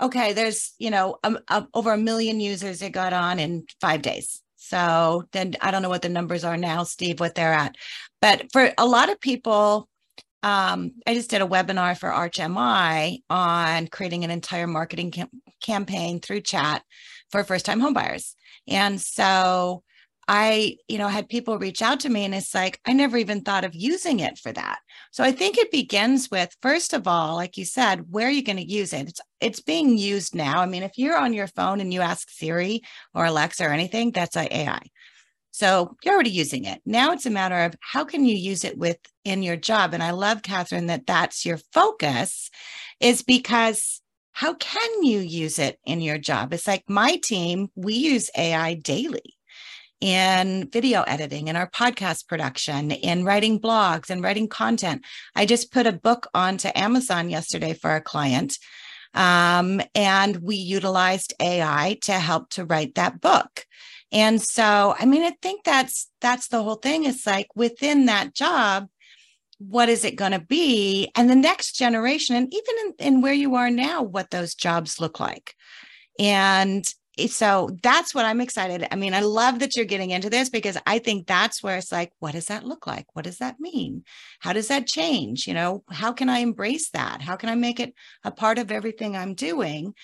okay, 0.00 0.32
there's 0.32 0.72
you 0.78 0.90
know 0.90 1.16
um, 1.22 1.38
um, 1.48 1.68
over 1.74 1.92
a 1.92 1.98
million 1.98 2.40
users 2.40 2.82
it 2.82 2.90
got 2.90 3.12
on 3.12 3.38
in 3.38 3.66
five 3.80 4.02
days. 4.02 4.42
So 4.56 5.24
then 5.32 5.54
I 5.60 5.70
don't 5.70 5.82
know 5.82 5.90
what 5.90 6.02
the 6.02 6.08
numbers 6.08 6.42
are 6.42 6.56
now, 6.56 6.84
Steve, 6.84 7.20
what 7.20 7.34
they're 7.34 7.52
at, 7.52 7.76
but 8.22 8.50
for 8.52 8.72
a 8.78 8.86
lot 8.86 9.10
of 9.10 9.20
people, 9.20 9.88
um, 10.42 10.92
I 11.06 11.14
just 11.14 11.30
did 11.30 11.42
a 11.42 11.46
webinar 11.46 11.96
for 11.96 12.10
ArchMI 12.10 13.22
on 13.30 13.86
creating 13.88 14.24
an 14.24 14.30
entire 14.30 14.66
marketing 14.66 15.10
cam- 15.10 15.30
campaign 15.62 16.20
through 16.20 16.40
chat 16.42 16.82
for 17.30 17.44
first 17.44 17.64
time 17.64 17.80
homebuyers. 17.80 18.34
And 18.68 19.00
so 19.00 19.82
I, 20.28 20.76
you 20.88 20.98
know, 20.98 21.08
had 21.08 21.28
people 21.28 21.58
reach 21.58 21.82
out 21.82 22.00
to 22.00 22.08
me 22.08 22.24
and 22.24 22.34
it's 22.34 22.54
like, 22.54 22.80
I 22.86 22.92
never 22.92 23.16
even 23.16 23.42
thought 23.42 23.64
of 23.64 23.74
using 23.74 24.20
it 24.20 24.38
for 24.38 24.52
that. 24.52 24.78
So 25.10 25.22
I 25.22 25.32
think 25.32 25.58
it 25.58 25.70
begins 25.70 26.30
with, 26.30 26.56
first 26.62 26.92
of 26.92 27.06
all, 27.06 27.36
like 27.36 27.56
you 27.56 27.64
said, 27.64 28.06
where 28.10 28.26
are 28.26 28.30
you 28.30 28.42
going 28.42 28.56
to 28.56 28.64
use 28.64 28.92
it? 28.92 29.08
It's, 29.08 29.20
it's 29.40 29.60
being 29.60 29.98
used 29.98 30.34
now. 30.34 30.60
I 30.60 30.66
mean, 30.66 30.82
if 30.82 30.96
you're 30.96 31.18
on 31.18 31.34
your 31.34 31.46
phone 31.46 31.80
and 31.80 31.92
you 31.92 32.00
ask 32.00 32.30
Siri 32.30 32.82
or 33.14 33.26
Alexa 33.26 33.64
or 33.64 33.70
anything, 33.70 34.12
that's 34.12 34.36
AI. 34.36 34.80
So 35.50 35.96
you're 36.02 36.14
already 36.14 36.30
using 36.30 36.64
it. 36.64 36.80
Now 36.84 37.12
it's 37.12 37.26
a 37.26 37.30
matter 37.30 37.60
of 37.60 37.76
how 37.80 38.04
can 38.04 38.24
you 38.24 38.34
use 38.34 38.64
it 38.64 38.76
within 38.76 39.42
your 39.42 39.56
job? 39.56 39.94
And 39.94 40.02
I 40.02 40.10
love, 40.10 40.42
Katherine, 40.42 40.86
that 40.86 41.06
that's 41.06 41.46
your 41.46 41.58
focus, 41.72 42.50
is 42.98 43.22
because 43.22 44.00
how 44.32 44.54
can 44.54 45.04
you 45.04 45.20
use 45.20 45.60
it 45.60 45.78
in 45.84 46.00
your 46.00 46.18
job? 46.18 46.52
It's 46.52 46.66
like 46.66 46.82
my 46.88 47.20
team, 47.22 47.68
we 47.76 47.94
use 47.94 48.30
AI 48.36 48.74
daily 48.74 49.36
in 50.00 50.68
video 50.70 51.02
editing, 51.02 51.48
in 51.48 51.56
our 51.56 51.70
podcast 51.70 52.28
production, 52.28 52.90
in 52.90 53.24
writing 53.24 53.60
blogs 53.60 54.10
and 54.10 54.22
writing 54.22 54.48
content. 54.48 55.04
I 55.34 55.46
just 55.46 55.72
put 55.72 55.86
a 55.86 55.92
book 55.92 56.26
onto 56.34 56.68
Amazon 56.74 57.30
yesterday 57.30 57.72
for 57.74 57.94
a 57.94 58.00
client. 58.00 58.58
Um, 59.14 59.80
and 59.94 60.36
we 60.36 60.56
utilized 60.56 61.34
AI 61.40 61.98
to 62.02 62.12
help 62.12 62.50
to 62.50 62.64
write 62.64 62.96
that 62.96 63.20
book. 63.20 63.64
And 64.12 64.40
so, 64.40 64.94
I 64.98 65.06
mean, 65.06 65.22
I 65.22 65.32
think 65.42 65.64
that's 65.64 66.10
that's 66.20 66.48
the 66.48 66.62
whole 66.62 66.76
thing. 66.76 67.04
It's 67.04 67.26
like 67.26 67.48
within 67.54 68.06
that 68.06 68.34
job, 68.34 68.88
what 69.58 69.88
is 69.88 70.04
it 70.04 70.16
going 70.16 70.32
to 70.32 70.40
be? 70.40 71.10
And 71.16 71.30
the 71.30 71.36
next 71.36 71.76
generation, 71.76 72.36
and 72.36 72.52
even 72.52 72.74
in, 72.98 73.06
in 73.06 73.20
where 73.22 73.32
you 73.32 73.54
are 73.54 73.70
now, 73.70 74.02
what 74.02 74.30
those 74.30 74.54
jobs 74.54 75.00
look 75.00 75.20
like. 75.20 75.54
And 76.18 76.84
so 77.28 77.70
that's 77.82 78.14
what 78.14 78.24
I'm 78.24 78.40
excited. 78.40 78.86
I 78.90 78.96
mean, 78.96 79.14
I 79.14 79.20
love 79.20 79.60
that 79.60 79.76
you're 79.76 79.84
getting 79.84 80.10
into 80.10 80.30
this 80.30 80.48
because 80.48 80.76
I 80.86 80.98
think 80.98 81.26
that's 81.26 81.62
where 81.62 81.76
it's 81.76 81.92
like, 81.92 82.12
what 82.18 82.32
does 82.32 82.46
that 82.46 82.64
look 82.64 82.86
like? 82.86 83.06
What 83.12 83.24
does 83.24 83.38
that 83.38 83.60
mean? 83.60 84.04
How 84.40 84.52
does 84.52 84.68
that 84.68 84.86
change? 84.86 85.46
You 85.46 85.54
know, 85.54 85.84
how 85.90 86.12
can 86.12 86.28
I 86.28 86.38
embrace 86.38 86.90
that? 86.90 87.22
How 87.22 87.36
can 87.36 87.48
I 87.48 87.54
make 87.54 87.80
it 87.80 87.94
a 88.24 88.30
part 88.30 88.58
of 88.58 88.72
everything 88.72 89.16
I'm 89.16 89.34
doing? 89.34 89.94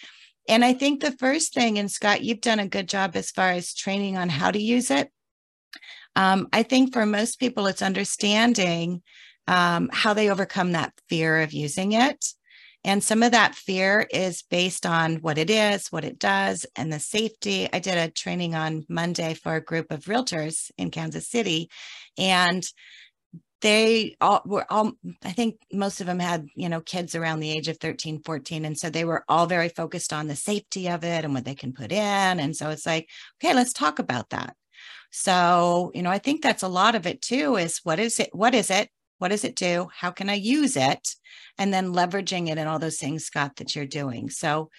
And 0.48 0.64
I 0.64 0.72
think 0.72 1.00
the 1.00 1.12
first 1.12 1.52
thing, 1.52 1.78
and 1.78 1.90
Scott, 1.90 2.22
you've 2.22 2.40
done 2.40 2.58
a 2.58 2.68
good 2.68 2.88
job 2.88 3.16
as 3.16 3.30
far 3.30 3.50
as 3.50 3.74
training 3.74 4.16
on 4.16 4.28
how 4.28 4.50
to 4.50 4.60
use 4.60 4.90
it. 4.90 5.10
Um, 6.16 6.48
I 6.52 6.62
think 6.62 6.92
for 6.92 7.06
most 7.06 7.38
people, 7.38 7.66
it's 7.66 7.82
understanding 7.82 9.02
um, 9.46 9.90
how 9.92 10.14
they 10.14 10.30
overcome 10.30 10.72
that 10.72 10.92
fear 11.08 11.40
of 11.40 11.52
using 11.52 11.92
it. 11.92 12.24
And 12.84 13.04
some 13.04 13.22
of 13.22 13.32
that 13.32 13.54
fear 13.54 14.06
is 14.10 14.42
based 14.42 14.86
on 14.86 15.16
what 15.16 15.36
it 15.36 15.50
is, 15.50 15.88
what 15.88 16.04
it 16.04 16.18
does, 16.18 16.64
and 16.76 16.92
the 16.92 16.98
safety. 17.00 17.68
I 17.72 17.78
did 17.78 17.98
a 17.98 18.10
training 18.10 18.54
on 18.54 18.86
Monday 18.88 19.34
for 19.34 19.54
a 19.54 19.64
group 19.64 19.90
of 19.90 20.04
realtors 20.04 20.70
in 20.78 20.90
Kansas 20.90 21.28
City. 21.28 21.70
And 22.16 22.64
they 23.60 24.16
all 24.20 24.42
were 24.46 24.64
all 24.70 24.92
i 25.24 25.32
think 25.32 25.56
most 25.72 26.00
of 26.00 26.06
them 26.06 26.18
had 26.18 26.46
you 26.54 26.68
know 26.68 26.80
kids 26.80 27.14
around 27.14 27.40
the 27.40 27.50
age 27.50 27.68
of 27.68 27.76
13 27.78 28.22
14 28.22 28.64
and 28.64 28.78
so 28.78 28.88
they 28.88 29.04
were 29.04 29.24
all 29.28 29.46
very 29.46 29.68
focused 29.68 30.12
on 30.12 30.26
the 30.26 30.36
safety 30.36 30.88
of 30.88 31.04
it 31.04 31.24
and 31.24 31.34
what 31.34 31.44
they 31.44 31.54
can 31.54 31.72
put 31.72 31.92
in 31.92 32.40
and 32.40 32.56
so 32.56 32.70
it's 32.70 32.86
like 32.86 33.08
okay 33.42 33.54
let's 33.54 33.72
talk 33.72 33.98
about 33.98 34.30
that 34.30 34.56
so 35.10 35.90
you 35.94 36.02
know 36.02 36.10
i 36.10 36.18
think 36.18 36.42
that's 36.42 36.62
a 36.62 36.68
lot 36.68 36.94
of 36.94 37.06
it 37.06 37.20
too 37.20 37.56
is 37.56 37.80
what 37.82 37.98
is 37.98 38.18
it 38.18 38.30
what 38.32 38.54
is 38.54 38.70
it 38.70 38.88
what 39.20 39.28
does 39.28 39.44
it 39.44 39.54
do 39.54 39.88
how 39.94 40.10
can 40.10 40.28
i 40.28 40.34
use 40.34 40.76
it 40.76 41.14
and 41.58 41.72
then 41.72 41.94
leveraging 41.94 42.48
it 42.48 42.58
and 42.58 42.68
all 42.68 42.78
those 42.78 42.98
things 42.98 43.24
scott 43.24 43.56
that 43.56 43.74
you're 43.74 43.86
doing 43.86 44.28
so 44.28 44.70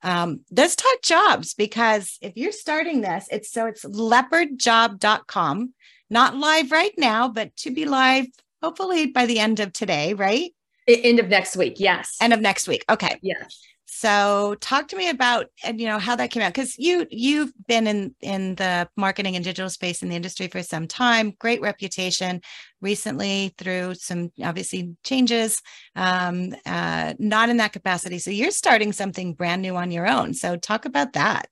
um, 0.00 0.42
let's 0.52 0.76
talk 0.76 1.02
jobs 1.02 1.54
because 1.54 2.18
if 2.22 2.36
you're 2.36 2.52
starting 2.52 3.00
this 3.00 3.26
it's 3.30 3.50
so 3.50 3.66
it's 3.66 3.84
leopardjob.com 3.84 5.74
not 6.10 6.36
live 6.36 6.72
right 6.72 6.92
now, 6.96 7.28
but 7.28 7.54
to 7.56 7.70
be 7.70 7.84
live 7.84 8.26
hopefully 8.62 9.06
by 9.06 9.26
the 9.26 9.38
end 9.38 9.60
of 9.60 9.72
today, 9.72 10.14
right? 10.14 10.52
End 10.86 11.20
of 11.20 11.28
next 11.28 11.56
week. 11.56 11.74
Yes. 11.78 12.16
End 12.20 12.32
of 12.32 12.40
next 12.40 12.66
week. 12.66 12.84
Okay. 12.88 13.18
Yes. 13.20 13.60
So 13.90 14.54
talk 14.60 14.88
to 14.88 14.96
me 14.96 15.08
about 15.08 15.46
and 15.64 15.80
you 15.80 15.86
know 15.86 15.98
how 15.98 16.14
that 16.16 16.30
came 16.30 16.42
out 16.42 16.52
because 16.52 16.78
you 16.78 17.06
you've 17.10 17.52
been 17.66 17.86
in 17.86 18.14
in 18.20 18.54
the 18.56 18.86
marketing 18.96 19.34
and 19.34 19.42
digital 19.42 19.70
space 19.70 20.02
in 20.02 20.10
the 20.10 20.14
industry 20.14 20.46
for 20.46 20.62
some 20.62 20.86
time, 20.86 21.32
great 21.38 21.62
reputation. 21.62 22.42
Recently, 22.82 23.54
through 23.56 23.94
some 23.94 24.30
obviously 24.44 24.94
changes, 25.04 25.62
um, 25.96 26.54
uh, 26.66 27.14
not 27.18 27.48
in 27.48 27.56
that 27.56 27.72
capacity. 27.72 28.18
So 28.18 28.30
you're 28.30 28.50
starting 28.50 28.92
something 28.92 29.32
brand 29.32 29.62
new 29.62 29.74
on 29.74 29.90
your 29.90 30.06
own. 30.06 30.34
So 30.34 30.56
talk 30.56 30.84
about 30.84 31.14
that. 31.14 31.48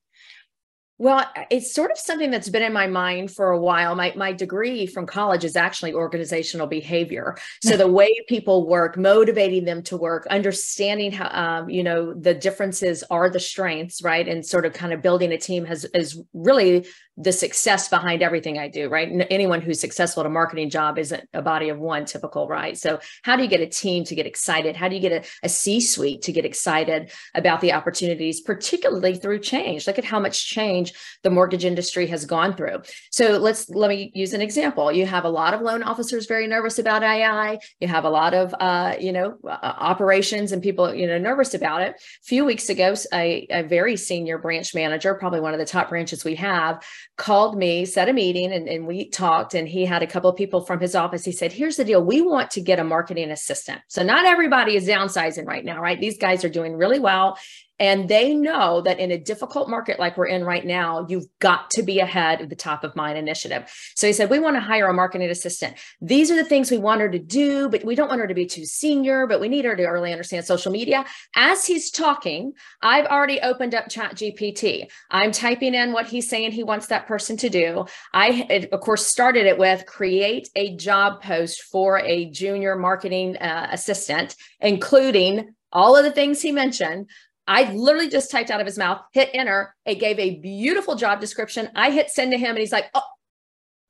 Well, 0.99 1.27
it's 1.51 1.75
sort 1.75 1.91
of 1.91 1.99
something 1.99 2.31
that's 2.31 2.49
been 2.49 2.63
in 2.63 2.73
my 2.73 2.87
mind 2.87 3.31
for 3.31 3.51
a 3.51 3.61
while. 3.61 3.95
My 3.95 4.15
my 4.17 4.33
degree 4.33 4.87
from 4.87 5.07
college 5.07 5.45
is 5.45 5.55
actually 5.55 5.93
organizational 5.93 6.67
behavior. 6.67 7.37
So 7.63 7.77
the 7.77 7.87
way 7.87 8.25
people 8.29 8.67
work, 8.67 8.97
motivating 8.97 9.67
them 9.67 9.83
to 9.85 9.99
work, 9.99 10.27
understanding 10.29 11.13
how 11.13 11.29
um, 11.29 11.69
you 11.69 11.83
know 11.83 12.15
the 12.15 12.33
differences 12.33 13.05
are 13.11 13.29
the 13.29 13.41
strengths, 13.41 14.03
right? 14.03 14.27
And 14.27 14.45
sort 14.45 14.65
of 14.65 14.73
kind 14.73 14.95
of 14.95 15.03
building 15.03 15.33
a 15.33 15.39
team 15.39 15.67
has 15.67 15.85
is 15.93 16.19
really 16.33 16.87
the 17.17 17.33
success 17.33 17.89
behind 17.89 18.23
everything 18.23 18.59
I 18.59 18.69
do, 18.69 18.89
right? 18.89 19.11
Anyone 19.31 19.63
who's 19.63 19.81
successful 19.81 20.21
at 20.21 20.27
a 20.27 20.31
marketing 20.31 20.69
job 20.69 20.99
isn't 20.99 21.29
a 21.33 21.41
body 21.41 21.71
of 21.71 21.79
one 21.79 22.05
typical, 22.05 22.47
right? 22.47 22.77
So, 22.77 22.99
how 23.23 23.37
do 23.37 23.43
you 23.43 23.49
get 23.49 23.61
a 23.61 23.67
team 23.67 24.05
to 24.05 24.15
get 24.15 24.27
excited? 24.27 24.77
How 24.77 24.89
do 24.89 24.95
you 24.95 25.01
get 25.01 25.13
a, 25.13 25.29
a 25.43 25.49
C 25.49 25.81
suite 25.81 26.23
to 26.23 26.33
get 26.33 26.45
excited 26.45 27.11
about 27.35 27.61
the 27.61 27.73
opportunities, 27.73 28.41
particularly 28.41 29.15
through 29.15 29.41
change? 29.41 29.87
Look 29.87 29.99
at 29.99 30.05
how 30.05 30.21
much 30.21 30.49
change 30.49 30.93
the 31.23 31.31
mortgage 31.31 31.65
industry 31.65 32.07
has 32.09 32.27
gone 32.27 32.55
through. 32.55 32.83
So, 33.11 33.39
let's 33.39 33.69
let 33.71 33.89
me 33.89 34.11
use 34.15 34.35
an 34.35 34.43
example. 34.43 34.93
You 34.93 35.07
have 35.07 35.25
a 35.25 35.31
lot 35.31 35.55
of 35.55 35.63
loan 35.63 35.83
officers 35.83 36.27
very 36.27 36.47
nervous 36.47 36.79
about 36.79 37.03
AI. 37.03 37.59
You 37.81 37.89
have 37.89 38.05
a 38.05 38.11
lot 38.11 38.35
of, 38.35 38.55
uh, 38.61 38.97
you 39.01 39.13
know, 39.13 39.39
operations 39.45 40.53
and 40.53 40.63
people, 40.63 40.95
you 40.95 41.07
know, 41.07 41.19
nervous 41.19 41.55
about 41.55 41.81
it. 41.81 41.95
A 41.95 42.25
few 42.25 42.45
weeks 42.45 42.69
ago, 42.69 42.95
a, 43.13 43.47
a 43.51 43.63
very 43.63 43.97
senior 43.97 44.39
branch 44.39 44.75
manager, 44.75 45.15
probably 45.15 45.41
one 45.41 45.55
of 45.55 45.59
the 45.59 45.65
top 45.65 45.89
branches 45.89 46.25
we 46.25 46.35
have, 46.35 46.83
called 47.17 47.57
me, 47.57 47.85
set 47.85 48.09
a 48.09 48.13
meeting, 48.13 48.53
and, 48.53 48.69
and 48.69 48.87
we 48.87 49.09
talked. 49.09 49.55
And 49.55 49.69
he 49.69 49.85
had 49.85 50.03
a 50.03 50.07
couple 50.07 50.29
of 50.29 50.37
people 50.37 50.61
from 50.61 50.81
his 50.81 50.95
office. 50.95 51.25
He 51.25 51.33
said, 51.33 51.53
Here's 51.53 51.77
the 51.77 51.85
deal 51.85 52.05
we 52.05 52.23
want 52.23 52.51
to 52.53 52.61
get 52.61 52.79
a 52.79 52.85
marketing 52.85 53.31
assistant. 53.31 53.81
So, 53.89 54.03
not 54.03 54.27
everybody 54.27 54.77
is 54.77 54.87
downsizing 54.87 55.47
right 55.47 55.65
now, 55.65 55.81
right? 55.81 56.01
These 56.01 56.19
guys 56.19 56.45
are 56.45 56.49
doing 56.49 56.77
really 56.77 56.99
well. 56.99 57.39
And 57.79 58.09
they 58.09 58.35
know 58.35 58.81
that 58.83 58.99
in 58.99 59.11
a 59.11 59.19
difficult 59.19 59.69
market 59.69 59.99
like 59.99 60.17
we're 60.17 60.27
in 60.27 60.45
right 60.45 60.65
now, 60.65 61.07
you've 61.09 61.27
got 61.41 61.71
to 61.73 61.83
be 61.83 62.01
ahead 62.01 62.41
of 62.41 62.49
the 62.49 62.57
top 62.57 62.85
of 62.85 62.97
mind 62.97 63.19
initiative. 63.19 63.71
So 63.95 64.07
he 64.07 64.13
said, 64.13 64.31
We 64.31 64.39
want 64.39 64.57
to 64.57 64.61
hire 64.61 64.89
a 64.89 64.95
marketing 64.95 65.29
assistant. 65.29 65.77
These 66.01 66.31
are 66.31 66.37
the 66.37 66.45
things 66.45 66.71
we 66.71 66.79
want 66.79 67.03
her 67.03 67.11
to 67.11 67.19
do, 67.19 67.69
but 67.69 67.85
we 67.85 67.95
don't 67.95 68.09
want 68.09 68.21
her 68.21 68.27
to 68.27 68.35
be 68.35 68.47
too 68.47 68.65
senior, 68.65 69.27
but 69.27 69.41
we 69.41 69.49
need 69.49 69.65
her 69.65 69.77
to 69.77 69.87
really 69.87 70.13
understand 70.13 70.45
social 70.47 70.73
media. 70.73 71.05
As 71.35 71.67
he's 71.67 71.91
talking, 71.91 72.53
I've 72.83 73.07
already 73.07 73.41
opened 73.41 73.75
up 73.75 73.89
Chat 73.89 74.15
GPT. 74.15 74.87
I'm 75.11 75.33
typing 75.33 75.75
in 75.75 75.93
what 75.93 76.07
he's 76.07 76.29
saying 76.31 76.53
he 76.53 76.65
wants 76.65 76.87
that 76.87 77.07
person 77.07 77.37
to 77.39 77.51
do. 77.51 77.87
I, 78.15 78.69
of 78.73 78.81
course, 78.81 79.07
started 79.07 79.47
it 79.47 79.59
with 79.59 79.87
create 79.87 80.49
a 80.57 80.77
job 80.77 81.23
post 81.23 81.63
for 81.63 81.99
a 81.99 82.31
junior 82.31 82.77
marketing 82.77 83.37
uh, 83.37 83.69
assistant, 83.71 84.35
including 84.61 85.55
all 85.73 85.97
of 85.97 86.05
the 86.05 86.13
things 86.13 86.41
he 86.41 86.53
mentioned. 86.53 87.09
I 87.47 87.73
literally 87.73 88.09
just 88.09 88.31
typed 88.31 88.51
out 88.51 88.61
of 88.61 88.67
his 88.67 88.79
mouth, 88.79 89.01
hit 89.13 89.31
enter. 89.33 89.75
It 89.85 89.97
gave 89.97 90.19
a 90.19 90.37
beautiful 90.41 90.97
job 90.97 91.21
description. 91.21 91.69
I 91.75 91.91
hit 91.91 92.11
send 92.11 92.33
to 92.33 92.39
him, 92.39 92.51
and 92.51 92.59
he's 92.59 92.73
like, 92.73 92.87
"Oh, 92.95 93.03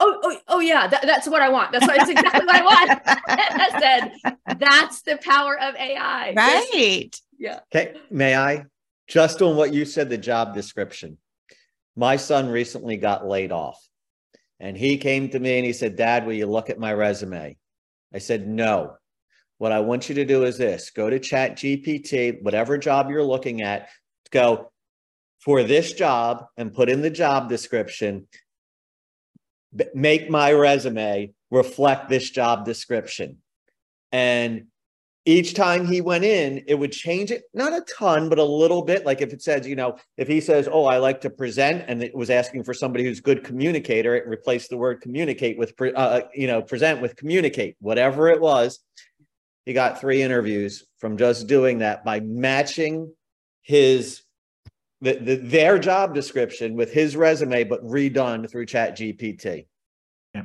oh, 0.01 0.21
oh, 0.23 0.39
oh 0.49 0.61
yeah, 0.61 0.87
that, 0.87 1.03
that's 1.03 1.27
what 1.27 1.41
I 1.41 1.49
want. 1.49 1.73
That's, 1.73 1.87
what, 1.87 1.97
that's 1.97 2.11
exactly 2.11 2.45
what 2.45 2.55
I 2.55 2.63
want." 2.63 3.01
I 3.29 3.81
said, 3.81 4.37
"That's 4.59 5.03
the 5.03 5.17
power 5.19 5.59
of 5.59 5.75
AI." 5.77 6.35
Right. 6.37 7.11
Yeah. 7.39 7.61
Okay. 7.75 7.95
May 8.11 8.37
I? 8.37 8.67
Just 9.09 9.41
on 9.41 9.57
what 9.57 9.73
you 9.73 9.85
said, 9.85 10.11
the 10.11 10.19
job 10.19 10.55
description. 10.55 11.17
My 11.95 12.17
son 12.17 12.49
recently 12.49 12.99
got 12.99 13.27
laid 13.27 13.53
off, 13.53 13.81
and 14.61 14.77
he 14.77 14.99
came 14.99 15.31
to 15.31 15.39
me 15.39 15.57
and 15.57 15.65
he 15.65 15.73
said, 15.73 15.97
"Dad, 15.97 16.27
will 16.27 16.35
you 16.35 16.47
look 16.47 16.69
at 16.69 16.79
my 16.79 16.93
resume?" 16.93 17.57
I 18.13 18.19
said, 18.19 18.47
"No." 18.47 18.97
What 19.59 19.73
I 19.73 19.81
want 19.81 20.09
you 20.09 20.15
to 20.17 20.25
do 20.25 20.45
is 20.45 20.59
this 20.59 20.91
go 20.91 21.09
to 21.09 21.19
Chat 21.19 21.57
GPT, 21.57 22.43
whatever 22.43 22.77
job 22.77 23.11
you're 23.11 23.23
looking 23.23 23.63
at, 23.63 23.89
go 24.31 24.71
for 25.41 25.63
this 25.63 25.93
job 25.93 26.47
and 26.57 26.75
put 26.75 26.89
in 26.89 27.03
the 27.03 27.11
job 27.11 27.49
description. 27.49 28.27
Make 29.95 30.31
my 30.31 30.53
resume 30.53 31.33
reflect 31.51 32.09
this 32.09 32.29
job 32.31 32.65
description. 32.65 33.39
And 34.13 34.67
each 35.25 35.55
time 35.55 35.87
he 35.87 36.01
went 36.01 36.25
in, 36.25 36.63
it 36.69 36.77
would 36.77 36.93
change 36.93 37.33
it, 37.33 37.45
not 37.53 37.73
a 37.73 37.81
ton, 37.83 38.29
but 38.29 38.39
a 38.39 38.45
little 38.45 38.83
bit. 38.83 39.05
Like 39.05 39.21
if 39.21 39.33
it 39.33 39.43
says, 39.43 39.67
you 39.67 39.75
know, 39.75 39.97
if 40.17 40.29
he 40.29 40.41
says, 40.41 40.69
Oh, 40.71 40.85
I 40.85 40.99
like 40.99 41.21
to 41.23 41.31
present, 41.31 41.85
and 41.89 42.03
it 42.03 42.15
was 42.15 42.31
asking 42.31 42.63
for 42.63 42.73
somebody 42.73 43.05
who's 43.05 43.21
good 43.21 43.43
communicator, 43.43 44.15
it 44.15 44.27
replaced 44.27 44.71
the 44.71 44.77
word 44.77 45.01
communicate 45.01 45.59
with, 45.59 45.75
uh, 45.97 46.21
you 46.33 46.47
know, 46.47 46.63
present 46.63 47.03
with 47.03 47.17
communicate, 47.17 47.77
whatever 47.81 48.29
it 48.29 48.41
was 48.41 48.81
he 49.67 49.73
got 49.73 50.01
three 50.01 50.23
interviews 50.23 50.85
from 50.99 51.19
just 51.19 51.49
doing 51.49 51.79
that 51.81 52.05
by 52.05 52.21
matching 52.21 53.13
his 53.63 54.23
the, 55.03 55.15
the, 55.15 55.37
their 55.37 55.79
job 55.79 56.15
description 56.15 56.75
with 56.75 56.91
his 56.93 57.17
resume, 57.17 57.65
but 57.65 57.85
redone 57.85 58.51
through 58.51 58.65
Chat 58.65 58.97
GPT. 58.97 59.67
Yeah. 60.35 60.43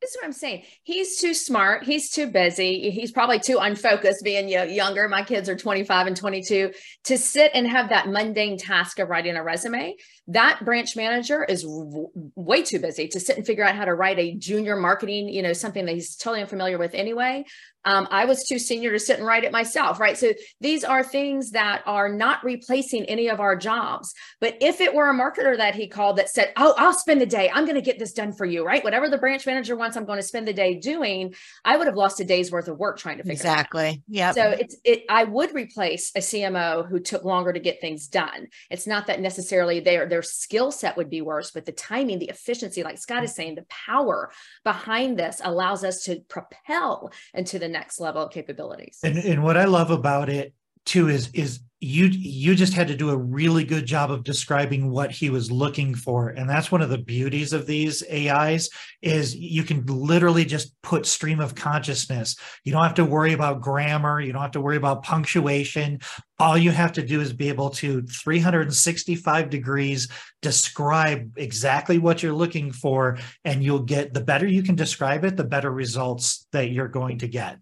This 0.00 0.10
is 0.10 0.16
what 0.16 0.24
I'm 0.24 0.32
saying. 0.32 0.62
He's 0.84 1.18
too 1.18 1.34
smart. 1.34 1.84
He's 1.84 2.10
too 2.10 2.28
busy. 2.28 2.90
He's 2.90 3.12
probably 3.12 3.40
too 3.40 3.58
unfocused 3.58 4.24
being 4.24 4.48
younger. 4.48 5.08
My 5.08 5.22
kids 5.22 5.48
are 5.48 5.56
25 5.56 6.06
and 6.06 6.16
22 6.16 6.72
to 7.04 7.18
sit 7.18 7.50
and 7.52 7.66
have 7.66 7.90
that 7.90 8.08
mundane 8.08 8.56
task 8.56 9.00
of 9.00 9.08
writing 9.10 9.36
a 9.36 9.42
resume. 9.42 9.96
That 10.28 10.64
branch 10.64 10.94
manager 10.96 11.44
is 11.44 11.62
w- 11.62 12.10
way 12.36 12.62
too 12.62 12.78
busy 12.78 13.08
to 13.08 13.20
sit 13.20 13.36
and 13.36 13.46
figure 13.46 13.64
out 13.64 13.74
how 13.74 13.84
to 13.84 13.94
write 13.94 14.18
a 14.18 14.34
junior 14.34 14.76
marketing, 14.76 15.28
you 15.28 15.42
know, 15.42 15.52
something 15.52 15.86
that 15.86 15.94
he's 15.94 16.16
totally 16.16 16.42
unfamiliar 16.42 16.78
with 16.78 16.94
anyway. 16.94 17.44
Um, 17.84 18.06
I 18.10 18.26
was 18.26 18.44
too 18.46 18.58
senior 18.58 18.92
to 18.92 18.98
sit 18.98 19.18
and 19.18 19.26
write 19.26 19.44
it 19.44 19.52
myself, 19.52 19.98
right? 19.98 20.18
So 20.18 20.32
these 20.60 20.84
are 20.84 21.02
things 21.02 21.52
that 21.52 21.82
are 21.86 22.12
not 22.12 22.44
replacing 22.44 23.04
any 23.06 23.28
of 23.28 23.40
our 23.40 23.56
jobs. 23.56 24.12
But 24.40 24.58
if 24.60 24.82
it 24.82 24.94
were 24.94 25.08
a 25.08 25.14
marketer 25.14 25.56
that 25.56 25.74
he 25.74 25.88
called 25.88 26.18
that 26.18 26.28
said, 26.28 26.52
Oh, 26.56 26.74
I'll 26.76 26.92
spend 26.92 27.20
the 27.20 27.26
day, 27.26 27.50
I'm 27.50 27.64
going 27.64 27.76
to 27.76 27.80
get 27.82 27.98
this 27.98 28.12
done 28.12 28.32
for 28.32 28.44
you, 28.44 28.66
right? 28.66 28.84
Whatever 28.84 29.08
the 29.08 29.16
branch 29.16 29.46
manager 29.46 29.74
wants, 29.74 29.96
I'm 29.96 30.04
going 30.04 30.18
to 30.18 30.26
spend 30.26 30.46
the 30.46 30.52
day 30.52 30.74
doing, 30.74 31.34
I 31.64 31.78
would 31.78 31.86
have 31.86 31.96
lost 31.96 32.20
a 32.20 32.24
day's 32.24 32.52
worth 32.52 32.68
of 32.68 32.78
work 32.78 32.98
trying 32.98 33.18
to 33.18 33.22
figure 33.22 33.32
exactly. 33.32 34.02
Yeah. 34.06 34.32
So 34.32 34.50
it's, 34.50 34.76
it, 34.84 35.04
I 35.08 35.24
would 35.24 35.54
replace 35.54 36.12
a 36.14 36.20
CMO 36.20 36.86
who 36.86 37.00
took 37.00 37.24
longer 37.24 37.52
to 37.52 37.60
get 37.60 37.80
things 37.80 38.08
done. 38.08 38.48
It's 38.70 38.86
not 38.86 39.06
that 39.06 39.20
necessarily 39.20 39.80
their, 39.80 40.06
their 40.18 40.22
skill 40.24 40.72
set 40.72 40.96
would 40.96 41.08
be 41.08 41.22
worse, 41.22 41.52
but 41.52 41.64
the 41.64 41.70
timing, 41.70 42.18
the 42.18 42.28
efficiency, 42.28 42.82
like 42.82 42.98
Scott 42.98 43.22
is 43.22 43.36
saying, 43.36 43.54
the 43.54 43.66
power 43.68 44.32
behind 44.64 45.16
this 45.16 45.40
allows 45.44 45.84
us 45.84 46.02
to 46.04 46.20
propel 46.28 47.12
into 47.32 47.60
the 47.60 47.68
next 47.68 48.00
level 48.00 48.22
of 48.24 48.32
capabilities. 48.32 48.98
And, 49.04 49.16
and 49.16 49.44
what 49.44 49.56
I 49.56 49.66
love 49.66 49.92
about 49.92 50.28
it 50.28 50.54
too 50.84 51.08
is 51.08 51.30
is 51.34 51.60
you 51.80 52.06
you 52.06 52.56
just 52.56 52.72
had 52.72 52.88
to 52.88 52.96
do 52.96 53.10
a 53.10 53.16
really 53.16 53.62
good 53.62 53.86
job 53.86 54.10
of 54.10 54.24
describing 54.24 54.90
what 54.90 55.12
he 55.12 55.30
was 55.30 55.52
looking 55.52 55.94
for. 55.94 56.30
And 56.30 56.50
that's 56.50 56.72
one 56.72 56.82
of 56.82 56.90
the 56.90 56.98
beauties 56.98 57.52
of 57.52 57.66
these 57.66 58.02
ais 58.10 58.68
is 59.00 59.36
you 59.36 59.62
can 59.62 59.86
literally 59.86 60.44
just 60.44 60.74
put 60.82 61.06
stream 61.06 61.38
of 61.38 61.54
consciousness. 61.54 62.34
You 62.64 62.72
don't 62.72 62.82
have 62.82 62.94
to 62.94 63.04
worry 63.04 63.32
about 63.32 63.60
grammar. 63.60 64.20
You 64.20 64.32
don't 64.32 64.42
have 64.42 64.50
to 64.52 64.60
worry 64.60 64.76
about 64.76 65.04
punctuation. 65.04 66.00
All 66.40 66.58
you 66.58 66.72
have 66.72 66.92
to 66.94 67.02
do 67.02 67.20
is 67.20 67.32
be 67.32 67.48
able 67.48 67.70
to 67.70 68.02
365 68.02 69.48
degrees 69.48 70.08
describe 70.42 71.38
exactly 71.38 71.98
what 71.98 72.24
you're 72.24 72.32
looking 72.32 72.72
for 72.72 73.18
and 73.44 73.62
you'll 73.62 73.84
get 73.84 74.14
the 74.14 74.20
better 74.20 74.46
you 74.46 74.62
can 74.62 74.74
describe 74.74 75.24
it 75.24 75.36
the 75.36 75.44
better 75.44 75.70
results 75.70 76.46
that 76.50 76.70
you're 76.70 76.88
going 76.88 77.18
to 77.18 77.28
get. 77.28 77.58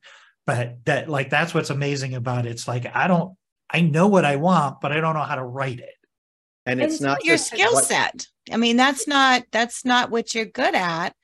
But 0.46 0.84
that 0.86 1.10
like 1.10 1.28
that's 1.28 1.52
what's 1.52 1.70
amazing 1.70 2.14
about 2.14 2.46
it. 2.46 2.50
It's 2.50 2.66
like 2.66 2.86
i 2.94 3.08
don't 3.08 3.36
i 3.70 3.80
know 3.80 4.06
what 4.06 4.24
i 4.24 4.36
want 4.36 4.80
but 4.80 4.92
i 4.92 5.00
don't 5.00 5.14
know 5.14 5.22
how 5.22 5.36
to 5.36 5.44
write 5.44 5.80
it 5.80 5.94
and 6.64 6.80
it's 6.80 6.96
and 6.96 7.06
not 7.06 7.24
your 7.24 7.38
skill 7.38 7.78
set 7.80 8.26
i 8.52 8.56
mean 8.56 8.76
that's 8.76 9.06
not 9.06 9.42
that's 9.52 9.84
not 9.84 10.10
what 10.10 10.34
you're 10.34 10.44
good 10.44 10.74
at 10.74 11.14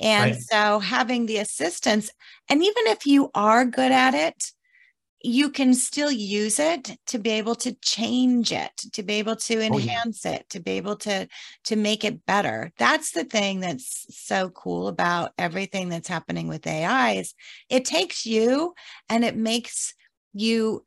and 0.00 0.32
right. 0.32 0.40
so 0.40 0.78
having 0.78 1.26
the 1.26 1.38
assistance 1.38 2.10
and 2.48 2.62
even 2.62 2.86
if 2.86 3.06
you 3.06 3.30
are 3.34 3.64
good 3.64 3.92
at 3.92 4.14
it 4.14 4.52
you 5.20 5.50
can 5.50 5.74
still 5.74 6.12
use 6.12 6.60
it 6.60 6.96
to 7.06 7.18
be 7.18 7.30
able 7.30 7.56
to 7.56 7.72
change 7.82 8.52
it 8.52 8.70
to 8.92 9.02
be 9.02 9.14
able 9.14 9.34
to 9.34 9.60
enhance 9.60 10.24
oh, 10.24 10.30
yeah. 10.30 10.36
it 10.36 10.48
to 10.48 10.60
be 10.60 10.72
able 10.72 10.94
to 10.94 11.26
to 11.64 11.76
make 11.76 12.04
it 12.04 12.24
better 12.24 12.70
that's 12.78 13.10
the 13.12 13.24
thing 13.24 13.60
that's 13.60 14.06
so 14.10 14.48
cool 14.50 14.86
about 14.86 15.32
everything 15.36 15.88
that's 15.88 16.08
happening 16.08 16.46
with 16.46 16.66
ai 16.66 17.12
is 17.12 17.34
it 17.68 17.84
takes 17.84 18.26
you 18.26 18.74
and 19.08 19.24
it 19.24 19.36
makes 19.36 19.94
you 20.32 20.84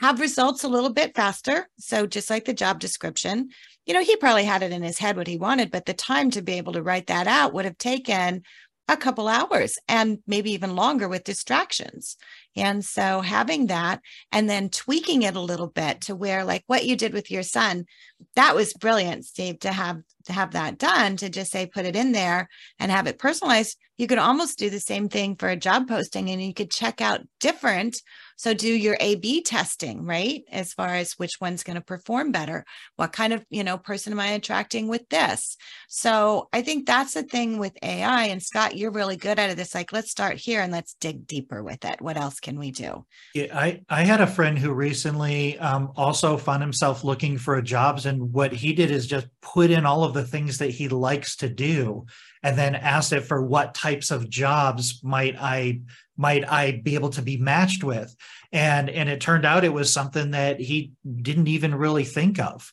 have 0.00 0.20
results 0.20 0.64
a 0.64 0.68
little 0.68 0.90
bit 0.90 1.14
faster 1.14 1.68
so 1.78 2.06
just 2.06 2.30
like 2.30 2.44
the 2.44 2.52
job 2.52 2.78
description 2.78 3.48
you 3.86 3.94
know 3.94 4.02
he 4.02 4.16
probably 4.16 4.44
had 4.44 4.62
it 4.62 4.72
in 4.72 4.82
his 4.82 4.98
head 4.98 5.16
what 5.16 5.26
he 5.26 5.36
wanted 5.36 5.70
but 5.70 5.86
the 5.86 5.94
time 5.94 6.30
to 6.30 6.42
be 6.42 6.54
able 6.54 6.72
to 6.72 6.82
write 6.82 7.08
that 7.08 7.26
out 7.26 7.52
would 7.52 7.64
have 7.64 7.78
taken 7.78 8.42
a 8.90 8.96
couple 8.96 9.28
hours 9.28 9.78
and 9.88 10.18
maybe 10.26 10.50
even 10.50 10.74
longer 10.74 11.08
with 11.08 11.22
distractions. 11.22 12.16
And 12.56 12.84
so 12.84 13.20
having 13.20 13.68
that 13.68 14.00
and 14.32 14.50
then 14.50 14.68
tweaking 14.68 15.22
it 15.22 15.36
a 15.36 15.40
little 15.40 15.68
bit 15.68 16.00
to 16.02 16.16
where 16.16 16.44
like 16.44 16.64
what 16.66 16.84
you 16.84 16.96
did 16.96 17.12
with 17.12 17.30
your 17.30 17.44
son, 17.44 17.84
that 18.34 18.56
was 18.56 18.74
brilliant, 18.74 19.26
Steve, 19.26 19.60
to 19.60 19.70
have 19.70 20.00
to 20.24 20.32
have 20.32 20.52
that 20.52 20.76
done, 20.76 21.16
to 21.18 21.30
just 21.30 21.52
say 21.52 21.66
put 21.66 21.86
it 21.86 21.94
in 21.94 22.10
there 22.10 22.48
and 22.80 22.90
have 22.90 23.06
it 23.06 23.18
personalized. 23.18 23.78
You 23.96 24.08
could 24.08 24.18
almost 24.18 24.58
do 24.58 24.68
the 24.68 24.80
same 24.80 25.08
thing 25.08 25.36
for 25.36 25.48
a 25.48 25.56
job 25.56 25.88
posting 25.88 26.28
and 26.28 26.42
you 26.42 26.52
could 26.52 26.72
check 26.72 27.00
out 27.00 27.20
different 27.38 27.96
so 28.40 28.54
do 28.54 28.72
your 28.72 28.96
A 29.00 29.16
B 29.16 29.42
testing, 29.42 30.06
right? 30.06 30.44
As 30.50 30.72
far 30.72 30.94
as 30.94 31.12
which 31.18 31.42
one's 31.42 31.62
going 31.62 31.74
to 31.74 31.82
perform 31.82 32.32
better. 32.32 32.64
What 32.96 33.12
kind 33.12 33.34
of, 33.34 33.44
you 33.50 33.62
know, 33.62 33.76
person 33.76 34.14
am 34.14 34.20
I 34.20 34.28
attracting 34.28 34.88
with 34.88 35.06
this? 35.10 35.58
So 35.90 36.48
I 36.50 36.62
think 36.62 36.86
that's 36.86 37.12
the 37.12 37.22
thing 37.22 37.58
with 37.58 37.76
AI. 37.82 38.24
And 38.24 38.42
Scott, 38.42 38.78
you're 38.78 38.92
really 38.92 39.18
good 39.18 39.38
at 39.38 39.50
it. 39.50 39.58
It's 39.58 39.74
like, 39.74 39.92
let's 39.92 40.10
start 40.10 40.38
here 40.38 40.62
and 40.62 40.72
let's 40.72 40.94
dig 40.94 41.26
deeper 41.26 41.62
with 41.62 41.84
it. 41.84 42.00
What 42.00 42.16
else 42.16 42.40
can 42.40 42.58
we 42.58 42.70
do? 42.70 43.04
Yeah, 43.34 43.48
I, 43.52 43.82
I 43.90 44.04
had 44.04 44.22
a 44.22 44.26
friend 44.26 44.58
who 44.58 44.72
recently 44.72 45.58
um, 45.58 45.92
also 45.94 46.38
found 46.38 46.62
himself 46.62 47.04
looking 47.04 47.36
for 47.36 47.60
jobs. 47.60 48.06
And 48.06 48.32
what 48.32 48.54
he 48.54 48.72
did 48.72 48.90
is 48.90 49.06
just 49.06 49.26
put 49.42 49.70
in 49.70 49.84
all 49.84 50.02
of 50.02 50.14
the 50.14 50.24
things 50.24 50.56
that 50.58 50.70
he 50.70 50.88
likes 50.88 51.36
to 51.36 51.50
do 51.50 52.06
and 52.42 52.56
then 52.56 52.74
asked 52.74 53.12
it 53.12 53.22
for 53.22 53.42
what 53.42 53.74
types 53.74 54.10
of 54.10 54.30
jobs 54.30 55.00
might 55.02 55.36
I 55.38 55.80
might 56.16 56.50
I 56.50 56.80
be 56.82 56.94
able 56.94 57.10
to 57.10 57.22
be 57.22 57.36
matched 57.36 57.84
with? 57.84 58.14
And 58.52 58.90
and 58.90 59.08
it 59.08 59.20
turned 59.20 59.44
out 59.44 59.64
it 59.64 59.72
was 59.72 59.92
something 59.92 60.32
that 60.32 60.60
he 60.60 60.92
didn't 61.22 61.48
even 61.48 61.74
really 61.74 62.04
think 62.04 62.38
of. 62.38 62.72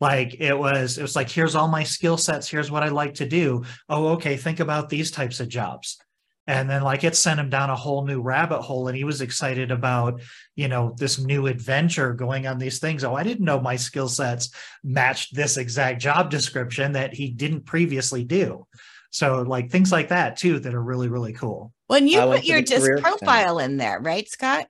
Like 0.00 0.36
it 0.38 0.56
was, 0.56 0.96
it 0.98 1.02
was 1.02 1.16
like, 1.16 1.28
here's 1.28 1.54
all 1.54 1.68
my 1.68 1.82
skill 1.82 2.16
sets, 2.16 2.48
here's 2.48 2.70
what 2.70 2.82
I 2.82 2.88
like 2.88 3.14
to 3.14 3.26
do. 3.26 3.64
Oh, 3.88 4.08
okay, 4.10 4.36
think 4.36 4.60
about 4.60 4.88
these 4.88 5.10
types 5.10 5.40
of 5.40 5.48
jobs. 5.48 5.98
And 6.46 6.70
then 6.70 6.82
like 6.82 7.04
it 7.04 7.14
sent 7.14 7.40
him 7.40 7.50
down 7.50 7.68
a 7.68 7.76
whole 7.76 8.06
new 8.06 8.22
rabbit 8.22 8.62
hole. 8.62 8.88
And 8.88 8.96
he 8.96 9.04
was 9.04 9.20
excited 9.20 9.70
about, 9.70 10.22
you 10.56 10.68
know, 10.68 10.94
this 10.96 11.18
new 11.18 11.46
adventure 11.46 12.14
going 12.14 12.46
on 12.46 12.58
these 12.58 12.78
things. 12.78 13.04
Oh, 13.04 13.14
I 13.14 13.22
didn't 13.22 13.44
know 13.44 13.60
my 13.60 13.76
skill 13.76 14.08
sets 14.08 14.50
matched 14.82 15.34
this 15.34 15.58
exact 15.58 16.00
job 16.00 16.30
description 16.30 16.92
that 16.92 17.12
he 17.12 17.28
didn't 17.28 17.66
previously 17.66 18.24
do. 18.24 18.66
So 19.10 19.42
like 19.42 19.70
things 19.70 19.90
like 19.90 20.08
that 20.08 20.36
too 20.36 20.58
that 20.60 20.74
are 20.74 20.82
really 20.82 21.08
really 21.08 21.32
cool. 21.32 21.72
When 21.86 22.06
you 22.08 22.20
put 22.20 22.44
your 22.44 22.62
disc 22.62 22.90
profile 23.00 23.58
in 23.58 23.76
there, 23.76 24.00
right, 24.00 24.28
Scott? 24.28 24.66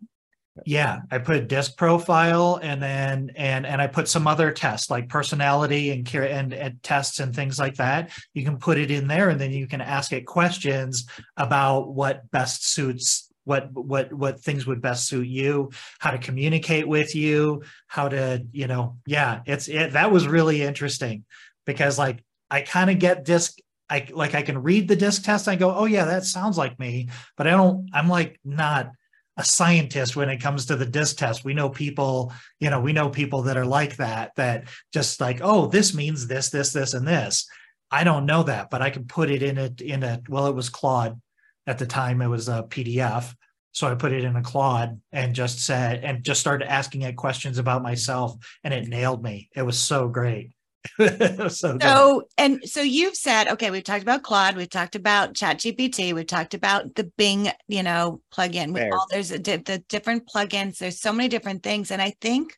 Yeah, 0.67 1.01
I 1.11 1.19
put 1.19 1.37
a 1.37 1.41
disc 1.43 1.77
profile 1.77 2.59
and 2.63 2.83
then 2.83 3.31
and 3.37 3.67
and 3.67 3.81
I 3.81 3.87
put 3.87 4.09
some 4.09 4.27
other 4.27 4.51
tests 4.51 4.91
like 4.91 5.09
personality 5.09 5.91
and 5.91 6.05
care 6.05 6.29
and, 6.29 6.53
and 6.53 6.83
tests 6.83 7.21
and 7.21 7.35
things 7.35 7.59
like 7.59 7.77
that. 7.77 8.11
You 8.35 8.45
can 8.45 8.59
put 8.59 8.79
it 8.79 8.91
in 8.91 9.09
there 9.09 9.29
and 9.31 9.41
then 9.41 9.53
you 9.53 9.67
can 9.67 9.81
ask 9.81 10.13
it 10.13 10.27
questions 10.27 11.07
about 11.37 11.93
what 11.95 12.31
best 12.31 12.69
suits 12.69 13.29
what 13.49 13.73
what 13.73 14.13
what 14.13 14.41
things 14.41 14.67
would 14.67 14.83
best 14.83 15.09
suit 15.09 15.27
you 15.27 15.71
how 15.99 16.11
to 16.11 16.19
communicate 16.19 16.87
with 16.87 17.15
you 17.15 17.63
how 17.87 18.07
to 18.07 18.45
you 18.53 18.67
know 18.67 18.99
yeah 19.07 19.41
it's 19.47 19.69
it 19.69 19.95
that 19.95 20.13
was 20.13 20.29
really 20.29 20.61
interesting 20.61 21.25
because 21.65 21.99
like 21.99 22.23
i 22.51 22.61
kind 22.61 22.91
of 22.91 22.99
get 22.99 23.25
disc 23.25 23.57
I 23.91 24.07
like 24.13 24.35
I 24.35 24.43
can 24.43 24.63
read 24.63 24.89
the 24.89 24.97
disc 24.97 25.25
test. 25.25 25.49
I 25.49 25.57
go, 25.57 25.75
oh 25.75 25.87
yeah, 25.87 26.05
that 26.05 26.25
sounds 26.25 26.59
like 26.59 26.79
me, 26.79 27.09
but 27.37 27.47
I 27.47 27.51
don't. 27.51 27.89
I'm 27.93 28.09
like 28.09 28.39
not 28.45 28.91
a 29.37 29.45
scientist 29.45 30.17
when 30.17 30.29
it 30.29 30.41
comes 30.41 30.67
to 30.67 30.77
the 30.77 30.85
disc 30.85 31.17
test. 31.17 31.45
We 31.45 31.55
know 31.55 31.71
people, 31.71 32.33
you 32.59 32.71
know, 32.71 32.81
we 32.81 32.93
know 32.93 33.09
people 33.09 33.43
that 33.43 33.57
are 33.57 33.65
like 33.65 33.97
that. 33.97 34.33
That 34.37 34.65
just 34.93 35.21
like, 35.21 35.41
oh, 35.43 35.67
this 35.67 35.95
means 35.95 36.27
this, 36.27 36.51
this, 36.51 36.73
this, 36.73 36.93
and 36.93 37.07
this. 37.07 37.47
I 37.91 38.05
don't 38.05 38.27
know 38.27 38.43
that, 38.43 38.69
but 38.69 38.83
I 38.83 38.91
can 38.91 39.07
put 39.07 39.31
it 39.31 39.43
in 39.43 39.57
it 39.57 39.81
in 39.81 40.03
a. 40.03 40.21
Well, 40.29 40.49
it 40.49 40.55
was 40.55 40.69
Claude 40.69 41.21
at 41.67 41.79
the 41.79 41.87
time. 41.87 42.21
It 42.21 42.27
was 42.27 42.49
a 42.49 42.65
PDF. 42.65 43.35
So 43.73 43.87
I 43.87 43.95
put 43.95 44.13
it 44.13 44.25
in 44.25 44.35
a 44.35 44.43
Claude 44.43 45.01
and 45.13 45.35
just 45.35 45.65
said, 45.65 46.03
and 46.03 46.25
just 46.25 46.41
started 46.41 46.71
asking 46.71 47.03
it 47.03 47.17
questions 47.17 47.59
about 47.59 47.83
myself, 47.83 48.35
and 48.65 48.75
it 48.75 48.89
nailed 48.89 49.23
me. 49.23 49.51
It 49.55 49.63
was 49.63 49.79
so 49.79 50.09
great. 50.09 50.51
so, 51.49 51.77
so 51.81 52.23
and 52.39 52.61
so 52.65 52.81
you've 52.81 53.17
said 53.17 53.49
okay 53.49 53.71
we've 53.71 53.83
talked 53.83 54.03
about 54.03 54.23
claude 54.23 54.57
we've 54.57 54.71
talked 54.71 54.95
about 54.95 55.35
chat 55.35 55.59
gpt 55.59 56.15
we've 56.15 56.27
talked 56.27 56.55
about 56.55 56.95
the 56.95 57.05
bing 57.19 57.51
you 57.67 57.83
know 57.83 58.21
plugin 58.33 58.73
with 58.73 58.93
all 58.93 59.07
there's 59.11 59.33
a, 59.33 59.39
the 59.39 59.83
different 59.89 60.29
plugins 60.33 60.79
there's 60.79 61.01
so 61.01 61.13
many 61.13 61.29
different 61.29 61.65
things 61.65 61.91
and 61.91 62.01
i 62.01 62.15
think 62.21 62.57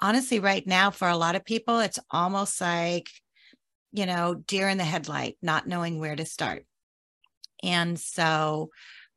honestly 0.00 0.40
right 0.40 0.66
now 0.66 0.90
for 0.90 1.08
a 1.08 1.16
lot 1.16 1.36
of 1.36 1.44
people 1.44 1.78
it's 1.78 2.00
almost 2.10 2.60
like 2.60 3.08
you 3.92 4.06
know 4.06 4.34
deer 4.34 4.68
in 4.68 4.78
the 4.78 4.84
headlight 4.84 5.36
not 5.42 5.68
knowing 5.68 5.98
where 5.98 6.16
to 6.16 6.24
start. 6.24 6.64
And 7.62 7.98
so 7.98 8.70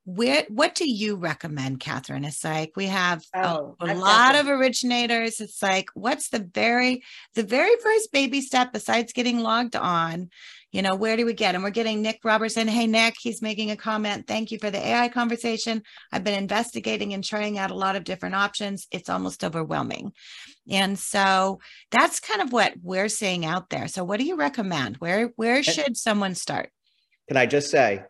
where 0.06 0.46
what 0.50 0.76
do 0.76 0.90
you 0.90 1.16
recommend 1.16 1.80
katherine? 1.80 2.26
It's 2.26 2.44
like 2.44 2.74
we 2.76 2.86
have 2.86 3.24
Oh, 3.36 3.76
a, 3.80 3.92
a 3.92 3.96
lot 3.96 4.36
of 4.36 4.48
originators. 4.48 5.40
It's 5.40 5.62
like 5.64 5.90
what's 5.96 6.30
the 6.30 6.48
very 6.54 7.04
the 7.34 7.44
very 7.44 7.76
first 7.82 8.12
baby 8.12 8.42
step 8.42 8.72
besides 8.72 9.14
getting 9.14 9.40
logged 9.40 9.76
on? 9.76 10.30
You 10.72 10.84
know 10.84 10.94
where 10.96 11.18
do 11.18 11.26
we 11.26 11.34
get 11.34 11.56
and 11.56 11.64
we're 11.64 11.72
getting 11.72 12.04
nick 12.04 12.20
robertson. 12.24 12.68
Hey 12.68 12.86
nick 12.86 13.16
he's 13.20 13.42
making 13.42 13.72
a 13.72 13.76
comment. 13.76 14.28
Thank 14.28 14.52
you 14.52 14.60
for 14.60 14.70
the 14.70 14.86
ai 14.86 15.10
conversation. 15.10 15.82
I've 16.12 16.24
been 16.24 16.38
investigating 16.38 17.14
and 17.14 17.24
trying 17.24 17.58
out 17.58 17.72
a 17.72 17.76
lot 17.76 17.96
of 17.96 18.04
different 18.04 18.36
options. 18.36 18.86
It's 18.92 19.10
almost 19.10 19.44
overwhelming. 19.44 20.14
And 20.70 21.00
so 21.00 21.60
that's 21.90 22.20
kind 22.20 22.44
of 22.44 22.54
what 22.54 22.74
we're 22.84 23.10
seeing 23.10 23.44
out 23.44 23.72
there. 23.72 23.88
So 23.88 24.04
what 24.04 24.20
do 24.20 24.26
you 24.26 24.36
recommend? 24.36 24.98
Where 24.98 25.32
where 25.36 25.64
should 25.64 25.98
someone 25.98 26.36
start? 26.36 26.70
Can 27.28 27.38
I 27.38 27.48
just 27.48 27.72
say, 27.72 28.04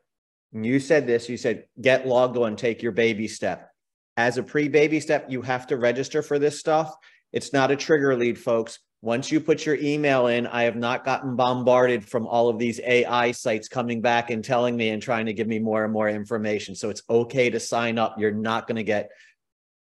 you 0.63 0.79
said 0.79 1.07
this, 1.07 1.27
you 1.27 1.37
said 1.37 1.65
get 1.81 2.07
logged 2.07 2.37
on, 2.37 2.55
take 2.55 2.81
your 2.81 2.91
baby 2.91 3.27
step. 3.27 3.71
As 4.15 4.37
a 4.37 4.43
pre 4.43 4.69
baby 4.69 4.99
step, 4.99 5.25
you 5.29 5.41
have 5.41 5.67
to 5.67 5.77
register 5.77 6.21
for 6.21 6.39
this 6.39 6.59
stuff. 6.59 6.95
It's 7.33 7.51
not 7.51 7.71
a 7.71 7.75
trigger 7.75 8.15
lead, 8.15 8.39
folks. 8.39 8.79
Once 9.01 9.31
you 9.31 9.39
put 9.39 9.65
your 9.65 9.75
email 9.75 10.27
in, 10.27 10.47
I 10.47 10.63
have 10.63 10.77
not 10.77 11.05
gotten 11.05 11.35
bombarded 11.35 12.03
from 12.03 12.25
all 12.25 12.49
of 12.49 12.57
these 12.57 12.79
AI 12.79 13.31
sites 13.31 13.67
coming 13.67 14.01
back 14.01 14.31
and 14.31 14.43
telling 14.43 14.75
me 14.75 14.89
and 14.89 15.01
trying 15.01 15.27
to 15.27 15.33
give 15.33 15.47
me 15.47 15.59
more 15.59 15.83
and 15.83 15.93
more 15.93 16.09
information. 16.09 16.73
So 16.73 16.89
it's 16.89 17.03
okay 17.09 17.49
to 17.49 17.59
sign 17.59 17.99
up. 17.99 18.15
You're 18.17 18.31
not 18.31 18.65
going 18.65 18.77
to 18.77 18.83
get 18.83 19.11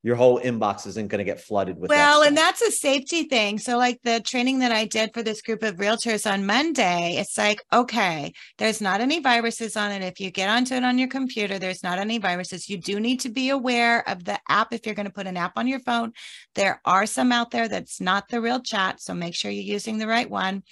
your 0.05 0.17
whole 0.17 0.38
inbox 0.38 0.87
isn't 0.87 1.09
going 1.09 1.19
to 1.19 1.25
get 1.25 1.40
flooded 1.40 1.79
with 1.79 1.88
that 1.88 1.97
well 1.97 2.23
and 2.23 2.37
that's 2.37 2.61
a 2.61 2.71
safety 2.71 3.25
thing. 3.25 3.59
So 3.59 3.79
like 3.79 3.99
the 4.05 4.21
training 4.21 4.59
that 4.59 4.71
i 4.71 4.85
did 4.85 5.12
for 5.14 5.23
this 5.23 5.40
group 5.40 5.62
of 5.62 5.77
realtors 5.77 6.31
on 6.31 6.47
monday 6.47 7.17
it's 7.19 7.37
like 7.38 7.61
okay 7.73 8.33
there's 8.59 8.81
not 8.81 9.01
any 9.01 9.19
viruses 9.19 9.77
on 9.77 9.90
it. 9.90 10.03
If 10.03 10.21
you 10.21 10.31
get 10.31 10.51
onto 10.51 10.75
it 10.75 10.85
on 10.85 10.99
your 10.99 11.09
computer 11.09 11.59
there's 11.59 11.83
not 11.83 11.99
any 11.99 12.19
viruses. 12.19 12.69
You 12.69 12.77
do 12.77 13.01
need 13.01 13.21
to 13.21 13.31
be 13.31 13.49
aware 13.49 14.07
of 14.09 14.25
the 14.25 14.38
app 14.49 14.73
if 14.73 14.85
you're 14.85 14.95
going 14.95 15.07
to 15.07 15.12
put 15.12 15.27
an 15.27 15.38
app 15.38 15.57
on 15.57 15.67
your 15.67 15.81
phone. 15.81 16.12
There 16.55 16.81
are 16.85 17.07
some 17.07 17.33
out 17.33 17.51
there 17.51 17.67
that's 17.67 18.01
not 18.01 18.29
the 18.29 18.43
real 18.43 18.61
chat 18.61 19.01
so 19.01 19.14
make 19.14 19.35
sure 19.35 19.51
you're 19.51 19.62
using 19.62 19.97
the 19.99 20.07
right 20.07 20.29
one. 20.29 20.62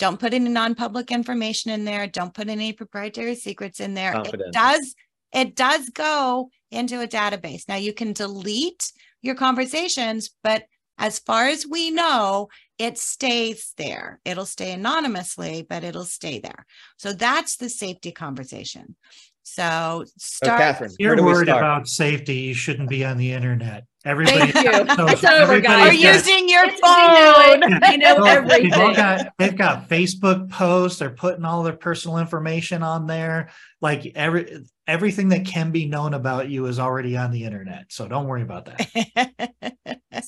Don't 0.00 0.18
put 0.18 0.34
any 0.34 0.48
non-public 0.48 1.12
information 1.12 1.70
in 1.70 1.84
there. 1.84 2.06
Don't 2.06 2.34
put 2.34 2.48
any 2.48 2.72
proprietary 2.72 3.34
secrets 3.34 3.80
in 3.80 3.94
there. 3.94 4.20
It 4.24 4.52
does 4.52 4.94
it 5.32 5.54
does 5.54 5.88
go 5.90 6.50
into 6.70 7.00
a 7.00 7.06
database. 7.08 7.68
Now 7.68 7.76
you 7.76 7.92
can 7.92 8.12
delete 8.12 8.92
your 9.22 9.34
conversations, 9.34 10.30
but 10.42 10.64
as 10.98 11.18
far 11.18 11.46
as 11.48 11.66
we 11.66 11.90
know, 11.90 12.48
it 12.78 12.98
stays 12.98 13.72
there. 13.76 14.20
It'll 14.24 14.46
stay 14.46 14.72
anonymously, 14.72 15.66
but 15.68 15.82
it'll 15.84 16.04
stay 16.04 16.38
there. 16.40 16.66
So 16.98 17.12
that's 17.12 17.56
the 17.56 17.68
safety 17.68 18.12
conversation. 18.12 18.96
So 19.42 20.04
So, 20.16 20.44
start. 20.46 20.60
Katherine, 20.60 20.92
You're 20.98 21.10
where 21.10 21.16
do 21.16 21.22
we 21.24 21.32
worried 21.32 21.46
start? 21.48 21.62
about 21.62 21.88
safety. 21.88 22.34
You 22.36 22.54
shouldn't 22.54 22.88
be 22.88 23.04
on 23.04 23.16
the 23.16 23.32
internet. 23.32 23.84
Everybody. 24.04 24.52
Thank 24.52 24.54
you. 24.66 24.94
So 24.96 25.06
it's 25.08 25.24
over, 25.24 25.42
everybody's 25.54 25.62
guys. 25.62 25.88
Or 25.88 26.02
got- 26.02 26.14
using 26.14 26.48
your 26.48 26.64
It's- 26.66 26.80
we 26.82 26.88
know 26.88 27.34
phone. 27.34 27.72
it. 27.72 27.82
We 27.90 27.96
know 27.96 28.14
Well, 28.16 28.26
everything. 28.26 28.70
They've, 28.70 28.96
got, 28.96 29.26
they've 29.38 29.56
got 29.56 29.88
Facebook 29.88 30.50
posts. 30.50 30.98
They're 31.00 31.10
putting 31.10 31.44
all 31.44 31.62
their 31.62 31.72
personal 31.76 32.18
information 32.18 32.82
on 32.82 33.06
there. 33.06 33.50
Like 33.80 34.12
every 34.14 34.64
everything 34.90 35.28
that 35.28 35.46
can 35.46 35.70
be 35.70 35.86
known 35.86 36.14
about 36.14 36.48
you 36.50 36.66
is 36.66 36.78
already 36.78 37.16
on 37.16 37.30
the 37.30 37.44
internet. 37.44 37.86
So 37.88 38.08
don't 38.08 38.26
worry 38.26 38.42
about 38.42 38.66
that. 38.66 39.52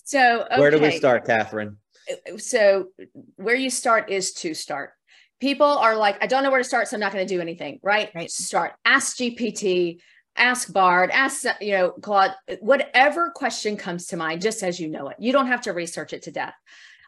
So 0.05 0.47
okay. 0.51 0.61
Where 0.61 0.71
do 0.71 0.79
we 0.79 0.93
start, 0.93 1.27
Katherine? 1.27 1.77
so 2.39 2.87
where 3.37 3.55
you 3.55 3.69
start 3.69 4.11
is 4.11 4.33
to 4.35 4.55
start. 4.55 4.91
People 5.41 5.67
are 5.67 5.97
like, 5.97 6.23
I 6.23 6.27
don't 6.27 6.43
know 6.43 6.51
where 6.51 6.61
to 6.61 6.65
start, 6.65 6.89
so 6.89 6.97
I'm 6.97 7.01
not 7.01 7.13
going 7.13 7.27
to 7.27 7.35
do 7.35 7.41
anything. 7.41 7.81
Right? 7.83 8.11
Right. 8.15 8.31
Start. 8.31 8.73
Ask 8.85 9.17
GPT. 9.17 9.99
Ask 10.37 10.73
Bard. 10.73 11.11
Ask 11.11 11.45
you 11.61 11.73
know 11.73 11.91
Claude. 11.91 12.33
Whatever 12.61 13.31
question 13.31 13.77
comes 13.77 14.07
to 14.09 14.17
mind, 14.17 14.41
just 14.41 14.63
as 14.63 14.81
you 14.81 14.89
know 14.89 15.09
it. 15.09 15.17
You 15.19 15.33
don't 15.33 15.49
have 15.49 15.63
to 15.63 15.73
research 15.73 16.13
it 16.13 16.23
to 16.23 16.31
death. 16.31 16.55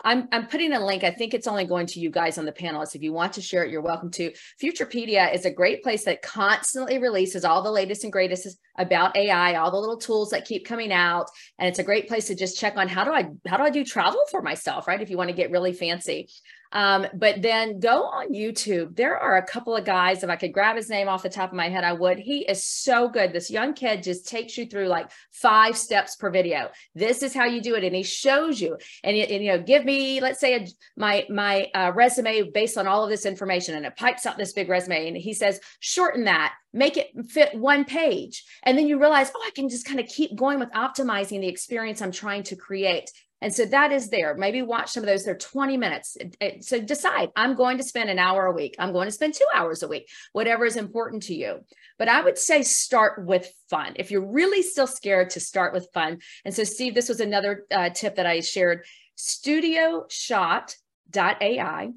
I'm, 0.05 0.29
I'm 0.33 0.47
putting 0.47 0.73
a 0.73 0.85
link. 0.85 1.03
I 1.03 1.11
think 1.11 1.33
it's 1.33 1.47
only 1.47 1.64
going 1.64 1.87
to 1.88 2.01
you 2.01 2.11
guys 2.11 2.37
on 2.38 2.45
the 2.45 2.53
panelists. 2.53 2.95
If 2.95 3.03
you 3.03 3.12
want 3.12 3.33
to 3.35 3.40
share 3.40 3.64
it, 3.64 3.71
you're 3.71 3.81
welcome 3.81 4.11
to. 4.12 4.33
Futurepedia 4.62 5.35
is 5.35 5.47
a 5.47 5.51
great 5.51 5.83
place 5.83 6.05
that 6.05 6.23
constantly 6.23 6.99
releases 6.99 7.45
all 7.45 7.62
the 7.62 7.71
latest 7.71 8.05
and 8.05 8.12
greatest 8.12 8.59
about 8.77 9.17
AI, 9.17 9.55
all 9.55 9.71
the 9.71 9.79
little 9.79 9.97
tools 9.97 10.31
that 10.31 10.45
keep 10.45 10.67
coming 10.67 10.93
out. 10.93 11.31
And 11.59 11.69
it's 11.69 11.79
a 11.79 11.85
great 11.85 12.07
place 12.07 12.27
to 12.27 12.35
just 12.35 12.59
check 12.59 12.77
on 12.77 12.88
how 12.88 13.05
do 13.05 13.12
I 13.12 13.31
how 13.47 13.57
do 13.57 13.62
I 13.62 13.71
do 13.71 13.85
travel 13.85 14.21
for 14.31 14.43
myself, 14.43 14.87
right? 14.87 15.01
If 15.01 15.11
you 15.11 15.17
want 15.17 15.31
to 15.31 15.37
get 15.37 15.51
really 15.51 15.73
fancy. 15.73 16.29
Um, 16.75 17.07
but 17.15 17.41
then 17.41 17.79
go 17.79 18.03
on 18.03 18.35
YouTube. 18.35 18.97
There 18.97 19.17
are 19.17 19.37
a 19.37 19.47
couple 19.47 19.77
of 19.77 19.85
guys, 19.85 20.25
if 20.25 20.29
I 20.29 20.37
could 20.37 20.53
grab 20.53 20.77
his 20.77 20.91
name 20.91 21.09
off 21.09 21.23
the 21.23 21.29
top 21.29 21.51
of 21.51 21.57
my 21.57 21.69
head, 21.69 21.85
I 21.85 21.93
would. 21.93 22.19
He 22.19 22.41
is 22.41 22.65
so 22.65 23.09
good. 23.09 23.33
This 23.33 23.51
young 23.51 23.75
kid 23.75 24.03
just 24.03 24.29
takes 24.29 24.59
you 24.59 24.67
through 24.67 24.89
like 24.89 25.11
five 25.31 25.79
steps 25.79 26.17
per 26.17 26.31
video. 26.31 26.71
This 26.95 27.23
is 27.23 27.33
how 27.33 27.45
you 27.45 27.63
do 27.63 27.77
it. 27.77 27.85
And 27.85 27.95
he 27.95 28.03
shows 28.03 28.61
you 28.61 28.77
and, 29.05 29.17
and 29.17 29.45
you 29.45 29.53
know, 29.53 29.63
give 29.63 29.85
me, 29.85 30.21
let's 30.21 30.41
say 30.41 30.57
a, 30.57 30.67
my, 30.97 31.25
my 31.31 31.71
uh, 31.75 31.93
resume 31.95 32.51
based 32.51 32.77
on 32.77 32.89
all 32.89 33.05
of 33.05 33.11
this 33.11 33.25
information 33.25 33.77
and 33.77 33.87
it 33.87 33.97
pipes 33.97 34.27
out 34.27 34.37
this 34.37 34.53
big 34.53 34.69
resume. 34.69 35.07
And 35.07 35.17
he 35.17 35.33
says, 35.33 35.61
shorten 35.79 36.25
that, 36.25 36.55
make 36.73 36.97
it 36.97 37.11
fit 37.29 37.55
one 37.55 37.85
page. 37.85 38.45
And 38.65 38.77
then 38.77 38.89
you 38.89 38.99
realize, 38.99 39.31
oh, 39.35 39.43
I 39.47 39.51
can 39.55 39.69
just 39.69 39.87
kind 39.87 40.01
of 40.01 40.07
keep 40.07 40.35
going 40.35 40.59
with 40.59 40.73
optimizing 40.73 41.41
the 41.41 41.49
experience 41.49 42.03
I'm 42.03 42.11
trying 42.11 42.43
to 42.45 42.57
create. 42.57 43.11
And 43.40 43.55
so 43.55 43.66
that 43.66 43.92
is 43.92 44.09
there. 44.09 44.35
Maybe 44.35 44.62
watch 44.62 44.92
some 44.92 45.03
of 45.03 45.07
those. 45.07 45.25
They're 45.25 45.37
20 45.37 45.77
minutes. 45.77 46.16
So 46.61 46.81
decide 46.81 47.31
I'm 47.37 47.55
going 47.55 47.77
to 47.79 47.85
spend 47.85 48.09
an 48.09 48.18
hour 48.18 48.47
a 48.47 48.53
week. 48.53 48.75
I'm 48.79 48.92
going 48.92 49.07
to 49.07 49.12
spend 49.12 49.35
two 49.35 49.44
hours 49.55 49.83
a 49.83 49.88
week, 49.88 50.09
whatever 50.33 50.64
is 50.64 50.77
important 50.77 51.25
to 51.25 51.35
you. 51.35 51.61
But 51.99 52.09
I 52.09 52.23
would 52.23 52.38
say 52.38 52.62
start 52.62 53.27
with 53.27 53.53
fun. 53.68 53.94
If 53.97 54.11
you're 54.11 54.27
really 54.27 54.62
still 54.62 54.87
scared 54.87 55.29
to 55.31 55.40
start 55.40 55.75
with 55.75 55.88
fun. 55.92 56.20
And 56.44 56.55
so, 56.55 56.62
Steve, 56.64 56.94
this 56.94 57.09
was 57.09 57.20
another 57.20 57.66
uh, 57.70 57.90
tip 57.90 58.16
that 58.16 58.27
I 58.27 58.40
shared 58.40 58.85
studioshot.ai. 59.18 61.90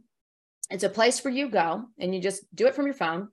It's 0.69 0.83
a 0.83 0.89
place 0.89 1.23
where 1.23 1.33
you 1.33 1.49
go 1.49 1.85
and 1.97 2.13
you 2.13 2.21
just 2.21 2.43
do 2.53 2.67
it 2.67 2.75
from 2.75 2.85
your 2.85 2.93
phone 2.93 3.29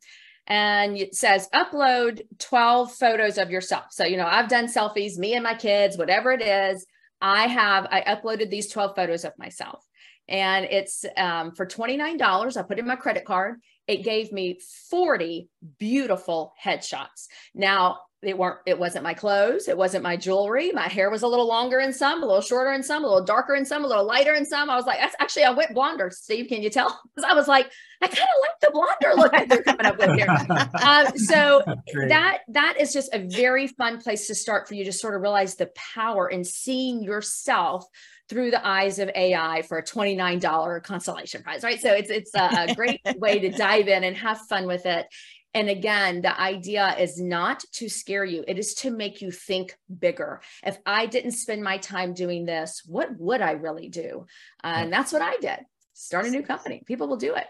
and 0.47 0.97
it 0.97 1.15
says 1.15 1.49
upload 1.55 2.23
12 2.39 2.93
photos 2.93 3.39
of 3.39 3.51
yourself. 3.51 3.87
So, 3.91 4.05
you 4.05 4.17
know, 4.17 4.27
I've 4.27 4.49
done 4.49 4.67
selfies, 4.67 5.17
me 5.17 5.35
and 5.35 5.43
my 5.43 5.55
kids, 5.55 5.97
whatever 5.97 6.33
it 6.33 6.43
is. 6.43 6.87
I 7.25 7.47
have, 7.47 7.87
I 7.91 8.03
uploaded 8.03 8.51
these 8.51 8.69
12 8.71 8.95
photos 8.95 9.25
of 9.25 9.33
myself 9.39 9.83
and 10.29 10.67
it's 10.67 11.07
um, 11.17 11.53
for 11.53 11.65
$29. 11.65 12.57
I 12.57 12.63
put 12.63 12.79
in 12.79 12.87
my 12.87 12.97
credit 12.97 13.25
card. 13.25 13.57
It 13.87 14.05
gave 14.05 14.31
me 14.31 14.59
40 14.91 15.49
beautiful 15.79 16.53
headshots. 16.63 17.29
Now, 17.55 18.01
it 18.27 18.37
weren't, 18.37 18.59
it 18.67 18.79
wasn't 18.79 19.05
my 19.05 19.15
clothes. 19.15 19.69
It 19.69 19.77
wasn't 19.77 20.03
my 20.03 20.17
jewelry. 20.17 20.73
My 20.73 20.89
hair 20.89 21.11
was 21.11 21.23
a 21.23 21.29
little 21.29 21.47
longer 21.47 21.81
in 21.81 21.93
some, 21.93 22.23
a 22.23 22.27
little 22.27 22.41
shorter 22.41 22.73
in 22.73 22.83
some, 22.83 23.05
a 23.05 23.07
little 23.07 23.25
darker 23.25 23.55
in 23.55 23.65
some, 23.65 23.85
a 23.85 23.87
little 23.87 24.05
lighter 24.05 24.35
in 24.35 24.45
some. 24.45 24.71
I 24.71 24.77
was 24.77 24.87
like, 24.87 24.99
that's 24.99 25.17
actually, 25.19 25.45
I 25.45 25.51
went 25.51 25.75
blonder. 25.75 26.11
Steve, 26.11 26.49
can 26.49 26.63
you 26.63 26.71
tell? 26.71 27.01
Because 27.15 27.31
I 27.31 27.35
was 27.35 27.47
like, 27.47 27.71
I 28.03 28.09
kind 28.09 28.19
of 28.19 28.43
like 28.43 28.61
the 28.61 28.71
blonder 28.73 29.15
look 29.17 29.33
that 29.33 29.49
they're 29.49 29.63
coming 29.63 29.87
up 29.87 29.99
with 29.99 30.17
here. 30.17 30.27
Um, 30.85 31.17
so 31.17 31.63
Great. 31.93 32.09
that 32.09 32.41
that 32.49 32.77
is 32.79 32.93
just 32.93 33.15
a 33.15 33.21
very 33.21 33.69
fun 33.69 34.01
place 34.01 34.27
to 34.27 34.35
start 34.35 34.69
for 34.69 34.75
you 34.75 34.85
to 34.85 34.93
sort 34.93 35.15
of 35.15 35.23
realize 35.23 35.55
the 35.55 35.71
power 35.95 36.29
in 36.29 36.45
seeing 36.45 37.03
yourself 37.03 37.87
through 38.29 38.51
the 38.51 38.67
eyes 38.67 38.99
of 38.99 39.11
AI 39.15 39.63
for 39.63 39.79
a 39.79 39.83
$29 39.83 40.83
consolation 40.83 41.43
prize, 41.43 41.63
right? 41.63 41.81
So 41.81 41.93
it's 41.93 42.11
it's 42.11 42.35
a, 42.35 42.67
a 42.71 42.75
great 42.75 43.01
way 43.19 43.39
to 43.39 43.51
dive 43.51 43.89
in 43.89 44.05
and 44.05 44.17
have 44.17 44.41
fun 44.41 44.67
with 44.67 44.87
it. 44.87 45.07
And 45.55 45.69
again, 45.69 46.21
the 46.21 46.39
idea 46.39 46.97
is 46.99 47.21
not 47.21 47.65
to 47.75 47.89
scare 47.89 48.25
you, 48.25 48.45
it 48.49 48.59
is 48.59 48.75
to 48.75 48.91
make 48.91 49.23
you 49.23 49.31
think 49.31 49.77
bigger. 49.99 50.41
If 50.65 50.79
I 50.85 51.07
didn't 51.07 51.33
spend 51.33 51.63
my 51.63 51.79
time 51.79 52.13
doing 52.13 52.45
this, 52.45 52.83
what 52.87 53.17
would 53.19 53.41
I 53.41 53.53
really 53.53 53.89
do? 53.89 54.27
Uh, 54.63 54.75
and 54.79 54.93
that's 54.93 55.13
what 55.13 55.23
I 55.23 55.37
did. 55.41 55.61
Start 55.93 56.27
a 56.27 56.31
new 56.31 56.43
company. 56.43 56.83
People 56.87 57.07
will 57.07 57.17
do 57.17 57.37
it. 57.37 57.47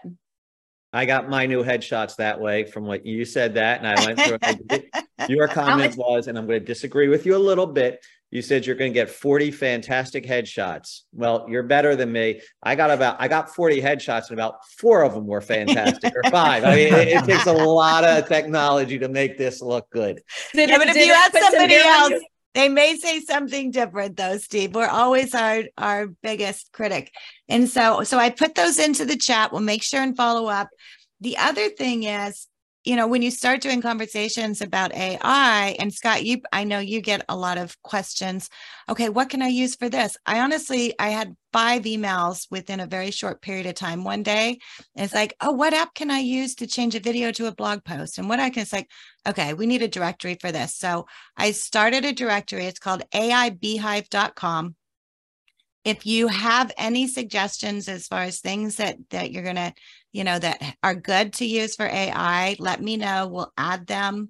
I 0.93 1.05
got 1.05 1.29
my 1.29 1.45
new 1.45 1.63
headshots 1.63 2.15
that 2.17 2.39
way 2.39 2.63
from 2.63 2.85
what 2.85 3.05
you 3.05 3.25
said 3.25 3.55
that, 3.55 3.79
and 3.79 3.87
I 3.87 4.05
went 4.05 4.21
through. 4.21 5.27
Your 5.35 5.47
comment 5.47 5.97
was, 5.97 6.27
and 6.27 6.37
I'm 6.37 6.45
going 6.47 6.59
to 6.59 6.65
disagree 6.65 7.09
with 7.09 7.25
you 7.25 7.35
a 7.35 7.37
little 7.37 7.65
bit. 7.65 8.05
You 8.35 8.41
said 8.41 8.65
you're 8.65 8.75
going 8.75 8.91
to 8.91 8.93
get 8.93 9.09
40 9.09 9.49
fantastic 9.51 10.25
headshots. 10.25 11.03
Well, 11.13 11.45
you're 11.47 11.63
better 11.63 11.95
than 11.95 12.11
me. 12.11 12.41
I 12.61 12.75
got 12.75 12.91
about 12.91 13.15
I 13.17 13.29
got 13.29 13.55
40 13.55 13.81
headshots, 13.81 14.23
and 14.29 14.31
about 14.37 14.55
four 14.77 15.03
of 15.03 15.13
them 15.13 15.25
were 15.25 15.39
fantastic, 15.39 16.13
or 16.13 16.29
five. 16.29 16.65
I 16.65 16.75
mean, 16.75 16.93
it, 16.93 17.07
it 17.07 17.23
takes 17.23 17.45
a 17.45 17.53
lot 17.53 18.03
of 18.03 18.27
technology 18.27 18.99
to 18.99 19.07
make 19.07 19.37
this 19.37 19.61
look 19.61 19.89
good. 19.89 20.21
Did 20.53 20.67
Yeah, 20.67 20.75
it- 20.75 20.79
but 20.79 20.89
if 20.89 20.97
you 20.97 21.03
it 21.13 21.15
had 21.15 21.31
put 21.31 21.41
some 21.43 21.51
somebody 21.53 21.75
else, 21.75 22.09
you? 22.09 22.25
they 22.55 22.67
may 22.67 22.97
say 22.97 23.21
something 23.21 23.71
different 23.71 24.17
though, 24.17 24.37
Steve. 24.37 24.75
We're 24.75 24.85
always 24.89 25.33
our 25.33 25.63
our 25.77 26.07
biggest 26.07 26.73
critic. 26.73 27.13
And 27.47 27.69
so 27.69 28.03
so 28.03 28.17
I 28.17 28.31
put 28.31 28.55
those 28.55 28.79
into 28.79 29.05
the 29.05 29.15
chat. 29.15 29.53
We'll 29.53 29.61
make 29.61 29.81
sure 29.81 30.01
and 30.01 30.13
follow 30.17 30.47
up. 30.47 30.67
The 31.21 31.37
other 31.37 31.69
thing 31.69 32.03
is 32.03 32.49
you 32.85 32.95
know, 32.95 33.07
when 33.07 33.23
you 33.23 33.31
start 33.31 33.61
doing 33.61 33.81
conversations 33.81 34.61
about 34.61 34.93
AI, 34.93 35.75
and 35.79 35.91
Scott, 35.91 36.23
you, 36.23 36.41
I 36.53 36.63
know 36.63 36.77
you 36.77 37.01
get 37.01 37.25
a 37.27 37.35
lot 37.35 37.57
of 37.57 37.81
questions. 37.81 38.49
Okay, 38.87 39.09
what 39.09 39.29
can 39.29 39.41
I 39.41 39.47
use 39.47 39.75
for 39.75 39.89
this? 39.89 40.15
I 40.27 40.39
honestly, 40.39 40.93
I 40.99 41.09
had 41.09 41.35
five 41.51 41.83
emails 41.83 42.45
within 42.51 42.79
a 42.79 42.85
very 42.85 43.09
short 43.09 43.41
period 43.41 43.65
of 43.65 43.73
time 43.73 44.03
one 44.03 44.21
day. 44.21 44.59
it's 44.95 45.15
like, 45.15 45.33
oh, 45.41 45.51
what 45.51 45.73
app 45.73 45.95
can 45.95 46.11
I 46.11 46.19
use 46.19 46.53
to 46.55 46.67
change 46.67 46.93
a 46.93 46.99
video 46.99 47.31
to 47.31 47.47
a 47.47 47.55
blog 47.55 47.83
post? 47.83 48.19
And 48.19 48.29
what 48.29 48.39
I 48.39 48.51
can, 48.51 48.61
it's 48.61 48.73
like, 48.73 48.89
okay, 49.27 49.55
we 49.55 49.65
need 49.65 49.81
a 49.81 49.87
directory 49.87 50.37
for 50.39 50.51
this. 50.51 50.75
So 50.75 51.07
I 51.35 51.51
started 51.51 52.05
a 52.05 52.13
directory. 52.13 52.65
It's 52.65 52.79
called 52.79 53.03
aibeehive.com 53.11 54.75
if 55.85 56.05
you 56.05 56.27
have 56.27 56.71
any 56.77 57.07
suggestions 57.07 57.87
as 57.87 58.07
far 58.07 58.23
as 58.23 58.39
things 58.39 58.77
that 58.77 58.97
that 59.11 59.31
you're 59.31 59.43
going 59.43 59.55
to 59.55 59.73
you 60.11 60.23
know 60.23 60.37
that 60.37 60.61
are 60.83 60.95
good 60.95 61.33
to 61.33 61.45
use 61.45 61.75
for 61.75 61.85
ai 61.85 62.55
let 62.59 62.81
me 62.81 62.97
know. 62.97 63.27
We'll 63.27 63.53
add 63.57 63.87
them. 63.87 64.29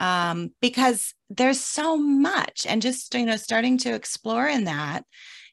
Um, 0.00 0.52
because 0.62 1.12
there's 1.28 1.60
so 1.60 1.98
much 1.98 2.64
and 2.66 2.80
just 2.80 3.14
you 3.14 3.26
know 3.26 3.36
starting 3.36 3.76
to 3.78 3.94
explore 3.94 4.48
in 4.48 4.64
that. 4.64 5.04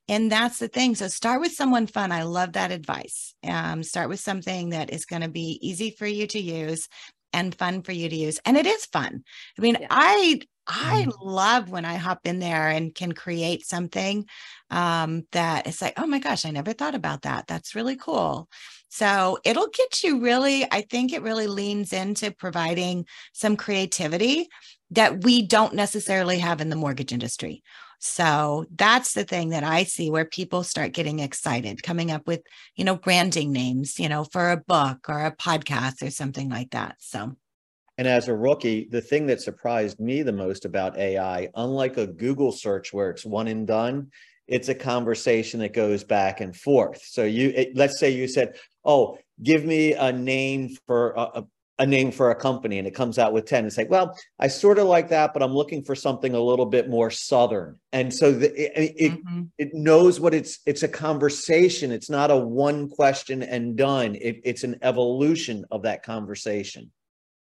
And 0.09 0.31
that's 0.31 0.57
the 0.59 0.69
thing. 0.69 0.95
So 0.95 1.09
start 1.09 1.41
with 1.41 1.51
someone 1.51 1.85
fun. 1.85 2.13
I 2.13 2.23
love 2.23 2.53
that 2.53 2.71
advice. 2.71 3.35
Um, 3.45 3.83
start 3.83 4.07
with 4.07 4.21
something 4.21 4.69
that 4.69 4.89
is 4.89 5.05
going 5.05 5.21
to 5.21 5.27
be 5.27 5.59
easy 5.61 5.91
for 5.91 6.07
you 6.07 6.27
to 6.27 6.39
use 6.39 6.87
and 7.33 7.53
fun 7.53 7.81
for 7.81 7.91
you 7.91 8.07
to 8.07 8.15
use. 8.15 8.39
And 8.45 8.55
it 8.55 8.65
is 8.65 8.85
fun. 8.85 9.23
I 9.57 9.61
mean 9.61 9.77
yeah. 9.81 9.87
i 9.89 10.39
I 10.67 11.06
mm. 11.08 11.13
love 11.21 11.69
when 11.69 11.86
I 11.86 11.95
hop 11.95 12.25
in 12.25 12.39
there 12.39 12.67
and 12.67 12.93
can 12.93 13.13
create 13.13 13.65
something 13.65 14.27
um, 14.69 15.23
that 15.32 15.65
it's 15.65 15.82
like, 15.82 15.93
oh 15.97 16.08
my 16.08 16.19
gosh, 16.19 16.45
I 16.45 16.51
never 16.51 16.73
thought 16.73 16.95
about 16.95 17.21
that. 17.23 17.47
That's 17.47 17.75
really 17.75 17.95
cool. 17.95 18.49
So 18.89 19.38
it'll 19.43 19.69
get 19.69 20.03
you 20.03 20.19
really, 20.19 20.65
I 20.71 20.82
think 20.82 21.13
it 21.13 21.21
really 21.21 21.47
leans 21.47 21.93
into 21.93 22.32
providing 22.32 23.06
some 23.34 23.56
creativity 23.56 24.47
that 24.91 25.23
we 25.23 25.41
don't 25.41 25.73
necessarily 25.73 26.39
have 26.39 26.62
in 26.62 26.69
the 26.69 26.75
mortgage 26.75 27.13
industry. 27.13 27.63
So 27.99 28.65
that's 28.75 29.13
the 29.13 29.23
thing 29.23 29.49
that 29.49 29.63
I 29.63 29.84
see 29.84 30.12
where 30.12 30.25
people 30.25 30.63
start 30.63 30.93
getting 30.93 31.19
excited, 31.19 31.82
coming 31.82 32.12
up 32.12 32.27
with, 32.27 32.41
you 32.75 32.86
know, 32.86 32.95
branding 32.95 33.51
names, 33.51 33.99
you 33.99 34.08
know, 34.08 34.23
for 34.23 34.51
a 34.51 34.58
book 34.58 35.10
or 35.10 35.25
a 35.25 35.36
podcast 35.36 36.06
or 36.06 36.12
something 36.12 36.49
like 36.49 36.71
that. 36.71 36.97
So 36.99 37.36
and 37.97 38.07
as 38.07 38.27
a 38.27 38.36
rookie, 38.36 38.88
the 38.91 39.01
thing 39.01 39.25
that 39.27 39.41
surprised 39.41 39.99
me 39.99 40.21
the 40.21 40.31
most 40.31 40.65
about 40.65 40.97
AI, 40.97 41.49
unlike 41.55 41.97
a 41.97 42.05
Google 42.05 42.51
search 42.51 42.93
where 42.93 43.10
it's 43.10 43.25
one 43.25 43.47
and 43.47 43.65
done, 43.65 44.12
it's 44.47 44.69
a 44.69 44.75
conversation 44.75 45.60
that 45.62 45.73
goes 45.73 46.03
back 46.03 46.39
and 46.39 46.55
forth. 46.55 47.01
So 47.03 47.23
you, 47.23 47.51
it, 47.55 47.75
let's 47.75 47.99
say 47.99 48.12
you 48.12 48.27
said, 48.27 48.55
"Oh, 48.86 49.17
give 49.41 49.65
me 49.65 49.93
a 49.93 50.12
name 50.12 50.69
for 50.86 51.12
a, 51.12 51.43
a, 51.79 51.86
name 51.86 52.12
for 52.12 52.29
a 52.29 52.36
company," 52.36 52.77
and 52.77 52.88
it 52.88 52.93
comes 52.93 53.19
out 53.19 53.33
with 53.33 53.45
ten. 53.45 53.65
It's 53.65 53.77
like, 53.77 53.89
well, 53.89 54.15
I 54.39 54.47
sort 54.47 54.77
of 54.77 54.88
like 54.88 55.10
that, 55.10 55.33
but 55.33 55.43
I'm 55.43 55.53
looking 55.53 55.83
for 55.83 55.95
something 55.95 56.33
a 56.33 56.39
little 56.39 56.67
bit 56.67 56.89
more 56.89 57.10
southern. 57.10 57.77
And 57.91 58.13
so 58.13 58.31
the, 58.31 58.47
it 58.55 58.93
it, 58.95 59.12
mm-hmm. 59.13 59.41
it 59.57 59.73
knows 59.73 60.19
what 60.19 60.33
it's. 60.33 60.60
It's 60.65 60.83
a 60.83 60.88
conversation. 60.88 61.91
It's 61.91 62.10
not 62.10 62.31
a 62.31 62.38
one 62.38 62.89
question 62.89 63.43
and 63.43 63.75
done. 63.75 64.15
It, 64.15 64.41
it's 64.45 64.63
an 64.63 64.77
evolution 64.81 65.65
of 65.71 65.81
that 65.81 66.03
conversation. 66.03 66.91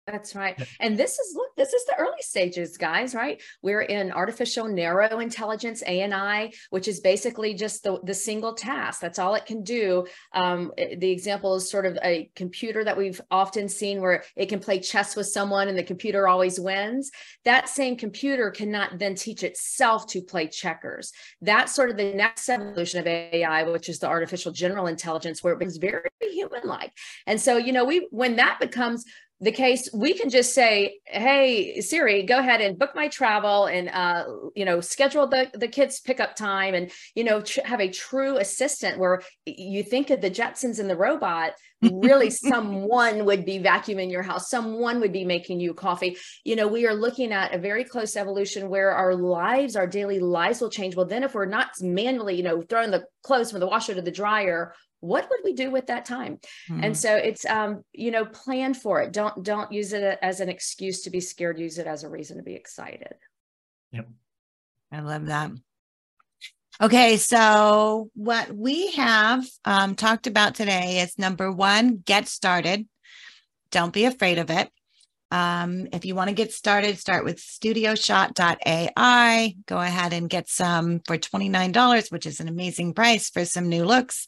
That's 0.06 0.34
right. 0.34 0.60
And 0.80 0.98
this 0.98 1.18
is 1.18 1.34
look, 1.36 1.54
this 1.56 1.72
is 1.72 1.84
the 1.84 1.94
early 1.96 2.20
stages, 2.20 2.76
guys, 2.76 3.14
right? 3.14 3.40
We're 3.62 3.82
in 3.82 4.10
artificial 4.10 4.66
narrow 4.66 5.20
intelligence, 5.20 5.82
ANI, 5.82 6.52
which 6.70 6.88
is 6.88 7.00
basically 7.00 7.54
just 7.54 7.84
the, 7.84 8.00
the 8.02 8.14
single 8.14 8.54
task. 8.54 9.00
That's 9.00 9.18
all 9.18 9.34
it 9.34 9.46
can 9.46 9.62
do. 9.62 10.06
Um, 10.34 10.72
the 10.76 11.10
example 11.10 11.54
is 11.54 11.70
sort 11.70 11.86
of 11.86 11.98
a 12.02 12.30
computer 12.34 12.82
that 12.84 12.96
we've 12.96 13.20
often 13.30 13.68
seen 13.68 14.00
where 14.00 14.24
it 14.36 14.48
can 14.48 14.58
play 14.58 14.80
chess 14.80 15.14
with 15.16 15.26
someone 15.26 15.68
and 15.68 15.78
the 15.78 15.84
computer 15.84 16.26
always 16.26 16.58
wins. 16.58 17.10
That 17.44 17.68
same 17.68 17.96
computer 17.96 18.50
cannot 18.50 18.98
then 18.98 19.14
teach 19.14 19.42
itself 19.42 20.06
to 20.08 20.22
play 20.22 20.48
checkers. 20.48 21.12
That's 21.40 21.74
sort 21.74 21.90
of 21.90 21.96
the 21.96 22.14
next 22.14 22.48
evolution 22.48 23.00
of 23.00 23.06
AI, 23.06 23.62
which 23.64 23.88
is 23.88 23.98
the 23.98 24.08
artificial 24.08 24.50
general 24.50 24.86
intelligence, 24.86 25.42
where 25.44 25.52
it 25.52 25.58
becomes 25.58 25.76
very 25.76 26.02
human-like. 26.20 26.92
And 27.26 27.40
so, 27.40 27.56
you 27.58 27.72
know, 27.72 27.84
we 27.84 28.08
when 28.10 28.36
that 28.36 28.58
becomes 28.60 29.04
the 29.40 29.53
case 29.53 29.88
we 29.94 30.12
can 30.12 30.29
just 30.29 30.55
say 30.55 30.98
hey 31.07 31.81
siri 31.81 32.22
go 32.22 32.38
ahead 32.38 32.61
and 32.61 32.79
book 32.79 32.90
my 32.94 33.09
travel 33.09 33.66
and 33.66 33.88
uh, 33.88 34.24
you 34.55 34.64
know 34.64 34.81
schedule 34.81 35.26
the 35.26 35.50
the 35.55 35.68
kids 35.68 36.00
pickup 36.00 36.37
time 36.37 36.74
and 36.74 36.90
you 37.14 37.24
know 37.24 37.40
tr- 37.40 37.61
have 37.64 37.81
a 37.81 37.88
true 37.88 38.37
assistant 38.37 38.98
where 38.98 39.22
you 39.46 39.83
think 39.83 40.11
of 40.11 40.20
the 40.20 40.31
jetsons 40.31 40.79
and 40.79 40.90
the 40.90 40.96
robot 40.96 41.53
really 41.83 42.31
someone 42.53 43.25
would 43.25 43.45
be 43.45 43.59
vacuuming 43.59 44.11
your 44.11 44.23
house 44.23 44.51
someone 44.51 45.01
would 45.01 45.12
be 45.12 45.25
making 45.25 45.61
you 45.61 45.75
coffee. 45.75 46.16
You 46.45 46.57
know 46.57 46.69
we 46.69 46.87
are 46.87 46.95
looking 46.95 47.33
at 47.33 47.55
a 47.55 47.59
very 47.59 47.85
close 47.85 48.16
evolution 48.16 48.69
where 48.69 48.93
our 48.93 49.14
lives 49.14 49.77
our 49.77 49.87
daily 49.87 50.19
lives 50.19 50.61
will 50.61 50.71
change. 50.71 50.97
Well 50.97 51.07
then 51.07 51.23
if 51.23 51.35
we're 51.35 51.47
not 51.47 51.71
manually 51.81 52.37
you 52.37 52.43
know 52.43 52.62
throwing 52.62 52.90
the 52.90 53.05
clothes 53.23 53.51
from 53.51 53.61
the 53.61 53.66
washer 53.66 53.95
to 53.95 54.03
the 54.03 54.11
dryer 54.11 54.75
what 55.01 55.31
would 55.31 55.40
we 55.45 55.55
do 55.55 55.71
with 55.71 55.87
that 55.87 56.05
time? 56.05 56.38
Mm-hmm. 56.69 56.85
and 56.85 56.97
so 56.97 57.16
it's 57.16 57.47
um 57.47 57.83
you 57.93 58.11
know 58.11 58.25
plan 58.25 58.75
for 58.75 59.01
it. 59.01 59.12
Don't 59.12 59.43
don't 59.43 59.73
use 59.73 59.93
it 59.93 60.19
as 60.23 60.40
an 60.40 60.49
excuse 60.49 61.03
to 61.03 61.11
be 61.11 61.21
scared. 61.21 61.59
Use 61.59 61.79
it 61.79 61.87
as 61.87 62.05
a 62.05 62.09
reason 62.09 62.37
to 62.37 62.43
be 62.43 62.55
excited. 62.55 63.14
Yep. 63.93 64.09
I 64.93 65.01
love 65.01 65.27
that 65.27 65.51
okay 66.81 67.16
so 67.16 68.11
what 68.14 68.55
we 68.55 68.93
have 68.93 69.45
um, 69.64 69.95
talked 69.95 70.27
about 70.27 70.55
today 70.55 71.01
is 71.01 71.19
number 71.19 71.53
one 71.53 72.03
get 72.05 72.29
started 72.29 72.87
don't 73.71 73.93
be 73.93 74.05
afraid 74.05 74.38
of 74.38 74.51
it 74.51 74.71
um, 75.33 75.87
if 75.93 76.05
you 76.05 76.16
want 76.16 76.29
to 76.29 76.35
get 76.35 76.53
started, 76.53 76.99
start 76.99 77.25
with 77.25 77.38
studioshot.ai. 77.38 79.55
Go 79.66 79.79
ahead 79.79 80.12
and 80.12 80.29
get 80.29 80.49
some 80.49 81.01
for 81.07 81.19
$29, 81.19 82.11
which 82.11 82.27
is 82.27 82.40
an 82.40 82.49
amazing 82.49 82.95
price 82.95 83.31
for 83.31 83.45
some 83.45 83.69
new 83.69 83.85
looks 83.85 84.27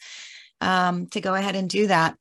um, 0.60 1.08
to 1.08 1.20
go 1.20 1.34
ahead 1.34 1.56
and 1.56 1.68
do 1.68 1.88
that. 1.88 2.16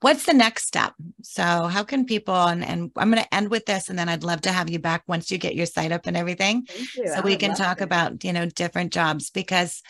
What's 0.00 0.26
the 0.26 0.34
next 0.34 0.66
step? 0.66 0.94
So, 1.22 1.42
how 1.42 1.82
can 1.82 2.04
people, 2.04 2.34
and, 2.34 2.64
and 2.64 2.90
I'm 2.96 3.10
going 3.10 3.22
to 3.22 3.34
end 3.34 3.50
with 3.50 3.66
this, 3.66 3.88
and 3.88 3.98
then 3.98 4.08
I'd 4.08 4.24
love 4.24 4.42
to 4.42 4.52
have 4.52 4.68
you 4.68 4.78
back 4.78 5.04
once 5.06 5.30
you 5.30 5.38
get 5.38 5.54
your 5.54 5.66
site 5.66 5.92
up 5.92 6.06
and 6.06 6.16
everything. 6.16 6.66
So, 7.14 7.22
we 7.22 7.36
can 7.36 7.54
talk 7.54 7.80
it. 7.80 7.84
about, 7.84 8.24
you 8.24 8.32
know, 8.32 8.46
different 8.46 8.92
jobs 8.92 9.30
because 9.30 9.82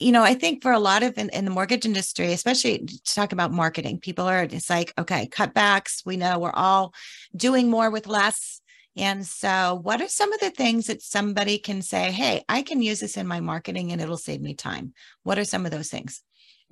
you 0.00 0.12
know, 0.12 0.22
I 0.22 0.34
think 0.34 0.62
for 0.62 0.70
a 0.70 0.78
lot 0.78 1.02
of 1.02 1.18
in, 1.18 1.28
in, 1.30 1.44
the 1.44 1.50
mortgage 1.50 1.84
industry, 1.84 2.32
especially 2.32 2.78
to 2.78 3.02
talk 3.02 3.32
about 3.32 3.50
marketing, 3.50 3.98
people 3.98 4.26
are 4.26 4.44
it's 4.44 4.70
like, 4.70 4.94
okay, 4.96 5.26
cutbacks. 5.26 6.06
We 6.06 6.16
know 6.16 6.38
we're 6.38 6.52
all 6.52 6.94
doing 7.34 7.68
more 7.68 7.90
with 7.90 8.06
less. 8.06 8.60
And 8.96 9.26
so, 9.26 9.80
what 9.82 10.00
are 10.00 10.08
some 10.08 10.32
of 10.32 10.40
the 10.40 10.50
things 10.50 10.86
that 10.86 11.02
somebody 11.02 11.58
can 11.58 11.82
say, 11.82 12.10
hey, 12.12 12.44
I 12.48 12.62
can 12.62 12.80
use 12.80 13.00
this 13.00 13.16
in 13.16 13.26
my 13.26 13.40
marketing 13.40 13.92
and 13.92 14.00
it'll 14.00 14.16
save 14.16 14.40
me 14.40 14.54
time? 14.54 14.92
What 15.24 15.38
are 15.38 15.44
some 15.44 15.64
of 15.64 15.72
those 15.72 15.88
things? 15.88 16.22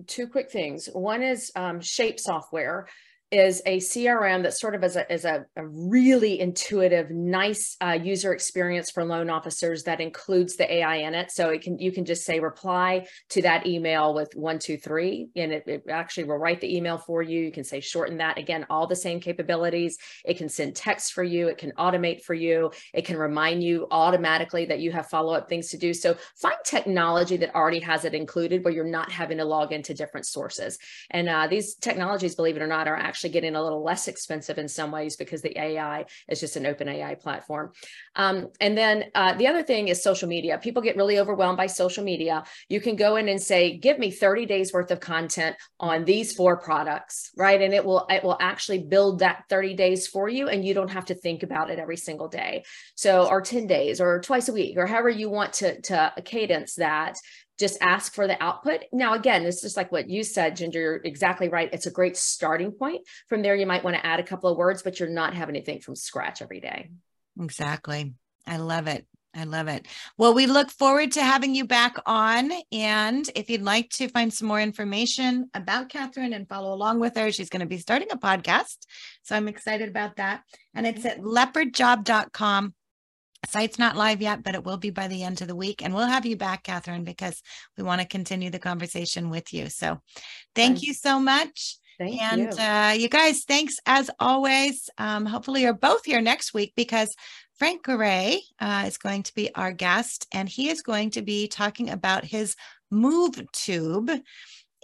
Two 0.07 0.27
quick 0.27 0.51
things. 0.51 0.89
One 0.93 1.23
is 1.23 1.51
um, 1.57 1.81
Shape 1.81 2.21
software 2.21 2.87
is 3.33 3.61
a 3.67 3.79
CRM 3.79 4.45
that 4.45 4.55
sort 4.55 4.77
of 4.77 4.85
is 4.85 4.95
a, 4.95 5.13
is 5.13 5.25
a, 5.25 5.45
a 5.57 5.67
really 5.67 6.39
intuitive, 6.39 7.11
nice 7.11 7.77
uh, 7.83 7.99
user 8.01 8.33
experience 8.33 8.91
for 8.91 9.05
loan 9.05 9.29
officers 9.29 9.83
that 9.83 10.01
includes 10.01 10.55
the 10.57 10.73
AI 10.73 10.97
in 10.97 11.15
it. 11.15 11.33
So 11.33 11.51
it 11.51 11.63
can 11.63 11.79
you 11.79 11.91
can 11.91 12.05
just 12.05 12.25
say 12.25 12.39
reply 12.39 13.07
to 13.31 13.43
that 13.43 13.67
email 13.67 14.15
with 14.15 14.37
one, 14.37 14.61
two, 14.61 14.77
three, 14.77 15.29
and 15.35 15.53
it, 15.53 15.65
it 15.67 15.83
actually 15.91 16.25
will 16.25 16.39
write 16.39 16.61
the 16.61 16.77
email 16.77 16.99
for 16.99 17.21
you. 17.21 17.41
You 17.41 17.51
can 17.51 17.65
say 17.65 17.81
shorten 17.81 18.19
that. 18.19 18.39
Again, 18.39 18.65
all 18.71 18.87
the 18.87 18.95
same 18.95 19.19
capabilities. 19.19 19.99
It 20.25 20.39
can 20.39 20.49
send 20.49 20.77
text 20.77 21.13
for 21.13 21.25
you. 21.25 21.49
It 21.49 21.59
can 21.59 21.73
automate 21.73 22.23
for 22.23 22.35
you. 22.35 22.71
It 22.95 23.05
can 23.05 23.17
remind 23.17 23.63
you 23.65 23.89
automatically 23.91 24.67
that 24.67 24.79
you 24.79 24.93
have 24.93 25.09
follow-up 25.09 25.49
things 25.49 25.69
to 25.71 25.79
do. 25.79 25.93
So 25.93 26.17
find 26.37 26.57
technology 26.65 27.37
that 27.39 27.55
already 27.57 27.81
has 27.81 28.05
it 28.05 28.15
included 28.15 28.65
where 28.65 28.73
you're 28.73 28.85
not 28.85 29.11
having 29.11 29.39
to 29.39 29.45
log 29.45 29.73
into 29.73 29.95
different 29.95 30.27
sources. 30.27 30.79
And 31.11 31.29
uh, 31.29 31.49
these 31.49 31.75
technologies, 31.75 32.37
believe 32.37 32.57
it 32.57 32.63
or 32.63 32.69
not, 32.69 32.87
are 32.87 32.97
actually 32.97 33.16
actually 33.17 33.31
getting 33.31 33.57
a 33.57 33.63
little 33.63 33.83
less 33.83 34.09
expensive 34.09 34.59
in 34.59 34.69
some 34.69 34.91
ways 34.91 35.17
because 35.17 35.41
the 35.41 35.59
AI 35.59 36.05
is 36.29 36.39
just 36.39 36.57
an 36.57 36.67
open 36.67 36.87
AI 36.87 37.15
platform. 37.15 37.73
Um, 38.15 38.49
and 38.61 38.77
then 38.77 39.05
uh, 39.15 39.33
the 39.33 39.47
other 39.47 39.63
thing 39.63 39.89
is 39.89 40.03
social 40.03 40.29
media. 40.29 40.59
People 40.59 40.83
get 40.83 40.97
really 40.97 41.19
overwhelmed 41.19 41.57
by 41.57 41.67
social 41.67 42.05
media. 42.05 42.45
You 42.69 42.79
can 42.79 42.95
go 42.95 43.17
in 43.17 43.31
and 43.31 43.41
say, 43.41 43.79
give 43.79 43.99
me 43.99 44.11
30 44.11 44.45
days 44.45 44.71
worth 44.71 44.91
of 44.91 45.01
content 45.01 45.57
on 45.81 46.05
these 46.05 46.35
four 46.35 46.59
products, 46.59 47.31
right? 47.39 47.63
And 47.63 47.73
it 47.73 47.87
will 47.87 48.05
it 48.11 48.23
will 48.23 48.37
actually 48.39 48.85
build 48.85 49.21
that 49.21 49.45
30 49.49 49.73
days 49.73 50.07
for 50.07 50.29
you 50.29 50.49
and 50.49 50.63
you 50.63 50.75
don't 50.75 50.91
have 50.91 51.07
to 51.07 51.15
think 51.15 51.43
about 51.43 51.71
it 51.71 51.79
every 51.79 51.97
single 51.97 52.29
day. 52.29 52.65
So 52.97 53.27
or 53.27 53.41
10 53.41 53.67
days 53.67 53.99
or 53.99 54.21
twice 54.21 54.51
a 54.51 54.53
week 54.53 54.77
or 54.77 54.85
however 54.85 55.09
you 55.09 55.31
want 55.31 55.55
to, 55.55 55.81
to 55.81 56.13
cadence 56.23 56.75
that 56.75 57.17
just 57.59 57.79
ask 57.81 58.15
for 58.15 58.27
the 58.27 58.43
output. 58.43 58.85
Now, 58.93 59.15
again, 59.15 59.45
it's 59.45 59.63
just 59.63 59.77
like 59.77 59.91
what 59.91 60.09
you 60.09 60.23
said, 60.23 60.57
Ginger, 60.57 60.81
you're 60.81 61.01
exactly 61.05 61.49
right. 61.49 61.71
It's 61.73 61.87
a 61.87 61.91
great 61.91 62.17
starting 62.17 62.73
point. 62.73 63.07
From 63.29 63.43
there, 63.43 63.57
you 63.57 63.67
might 63.67 63.85
want 63.85 63.97
to 63.97 64.05
add 64.05 64.21
a 64.21 64.25
couple 64.25 64.51
of 64.51 64.59
words, 64.59 64.83
but 64.83 65.01
you're 65.01 65.09
not 65.09 65.35
having 65.35 65.55
to 65.55 65.65
think 65.65 65.83
from 65.83 65.97
scratch 65.97 66.43
every 66.43 66.61
day. 66.61 66.91
Exactly. 67.41 68.15
I 68.47 68.59
love 68.59 68.87
it. 68.87 69.07
I 69.35 69.45
love 69.45 69.69
it. 69.69 69.87
Well, 70.17 70.33
we 70.33 70.47
look 70.47 70.71
forward 70.71 71.13
to 71.13 71.23
having 71.23 71.55
you 71.55 71.67
back 71.67 71.97
on. 72.07 72.51
And 72.73 73.29
if 73.35 73.51
you'd 73.51 73.63
like 73.63 73.91
to 73.91 74.09
find 74.09 74.33
some 74.33 74.49
more 74.49 74.61
information 74.61 75.51
about 75.53 75.91
Katherine 75.91 76.33
and 76.33 76.49
follow 76.49 76.73
along 76.73 77.01
with 77.01 77.17
her, 77.17 77.31
she's 77.31 77.51
going 77.51 77.61
to 77.61 77.67
be 77.67 77.77
starting 77.77 78.09
a 78.11 78.17
podcast. 78.17 78.87
So 79.25 79.37
I'm 79.37 79.49
excited 79.49 79.91
about 79.91 80.17
that. 80.17 80.43
And 80.75 80.87
it's 80.87 81.05
at 81.05 81.21
leopardjob.com. 81.21 82.75
Site's 83.49 83.79
not 83.79 83.97
live 83.97 84.21
yet, 84.21 84.43
but 84.43 84.55
it 84.55 84.65
will 84.65 84.77
be 84.77 84.91
by 84.91 85.09
the 85.09 85.23
end 85.23 85.41
of 85.41 85.49
the 85.49 85.57
week. 85.57 85.83
And 85.83 85.95
we'll 85.95 86.07
have 86.07 86.27
you 86.27 86.37
back, 86.37 86.65
Katherine, 86.65 87.05
because 87.05 87.43
we 87.77 87.85
want 87.85 88.01
to 88.01 88.07
continue 88.07 88.51
the 88.51 88.59
conversation 88.59 89.31
with 89.31 89.53
you. 89.53 89.69
So 89.69 90.01
thank 90.55 90.83
you 90.83 90.95
so 90.95 91.19
much. 91.21 91.79
Thank 91.99 92.21
and 92.21 92.41
you. 92.43 92.49
Uh, 92.49 92.95
you 92.97 93.09
guys, 93.09 93.45
thanks 93.45 93.77
as 93.87 94.11
always. 94.21 94.91
Um, 94.99 95.25
hopefully, 95.25 95.63
you're 95.63 95.73
both 95.73 96.05
here 96.05 96.21
next 96.21 96.53
week 96.53 96.73
because 96.77 97.15
Frank 97.55 97.85
Garay 97.85 98.41
uh, 98.61 98.85
is 98.87 98.99
going 98.99 99.23
to 99.23 99.35
be 99.35 99.55
our 99.55 99.73
guest, 99.73 100.27
and 100.33 100.49
he 100.49 100.69
is 100.69 100.83
going 100.83 101.11
to 101.13 101.23
be 101.23 101.49
talking 101.49 101.89
about 101.89 102.25
his 102.25 102.55
Move 102.91 103.41
Tube 103.53 104.11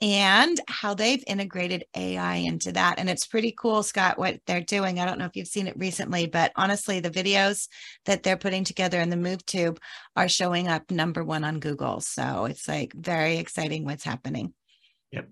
and 0.02 0.60
how 0.66 0.94
they've 0.94 1.22
integrated 1.28 1.84
AI 1.96 2.34
into 2.34 2.72
that. 2.72 2.98
And 2.98 3.08
it's 3.08 3.24
pretty 3.24 3.54
cool, 3.56 3.84
Scott, 3.84 4.18
what 4.18 4.40
they're 4.46 4.60
doing. 4.60 4.98
I 4.98 5.06
don't 5.06 5.16
know 5.16 5.26
if 5.26 5.36
you've 5.36 5.46
seen 5.46 5.68
it 5.68 5.78
recently, 5.78 6.26
but 6.26 6.50
honestly, 6.56 6.98
the 6.98 7.08
videos 7.10 7.68
that 8.06 8.24
they're 8.24 8.36
putting 8.36 8.64
together 8.64 9.00
in 9.00 9.10
the 9.10 9.16
Move 9.16 9.46
Tube 9.46 9.78
are 10.16 10.28
showing 10.28 10.66
up 10.66 10.90
number 10.90 11.22
one 11.22 11.44
on 11.44 11.60
Google. 11.60 12.00
So 12.00 12.46
it's 12.46 12.66
like 12.66 12.92
very 12.92 13.38
exciting 13.38 13.84
what's 13.84 14.02
happening. 14.02 14.52
Yep. 15.12 15.28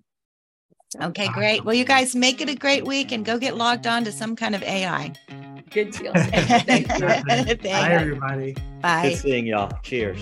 Okay, 1.02 1.28
great. 1.28 1.64
Well, 1.64 1.74
you 1.74 1.84
guys 1.84 2.14
make 2.14 2.40
it 2.40 2.48
a 2.48 2.54
great 2.54 2.84
week 2.84 3.10
and 3.10 3.24
go 3.24 3.38
get 3.38 3.56
logged 3.56 3.88
on 3.88 4.04
to 4.04 4.12
some 4.12 4.36
kind 4.36 4.54
of 4.54 4.62
AI. 4.62 5.12
Good 5.70 5.90
deal. 5.90 6.12
Thank 6.14 6.88
you. 6.88 7.08
Thanks. 7.08 7.62
Bye, 7.62 7.90
everybody. 7.90 8.54
Bye. 8.80 9.10
Good 9.10 9.18
seeing 9.18 9.46
y'all. 9.46 9.72
Cheers. 9.82 10.20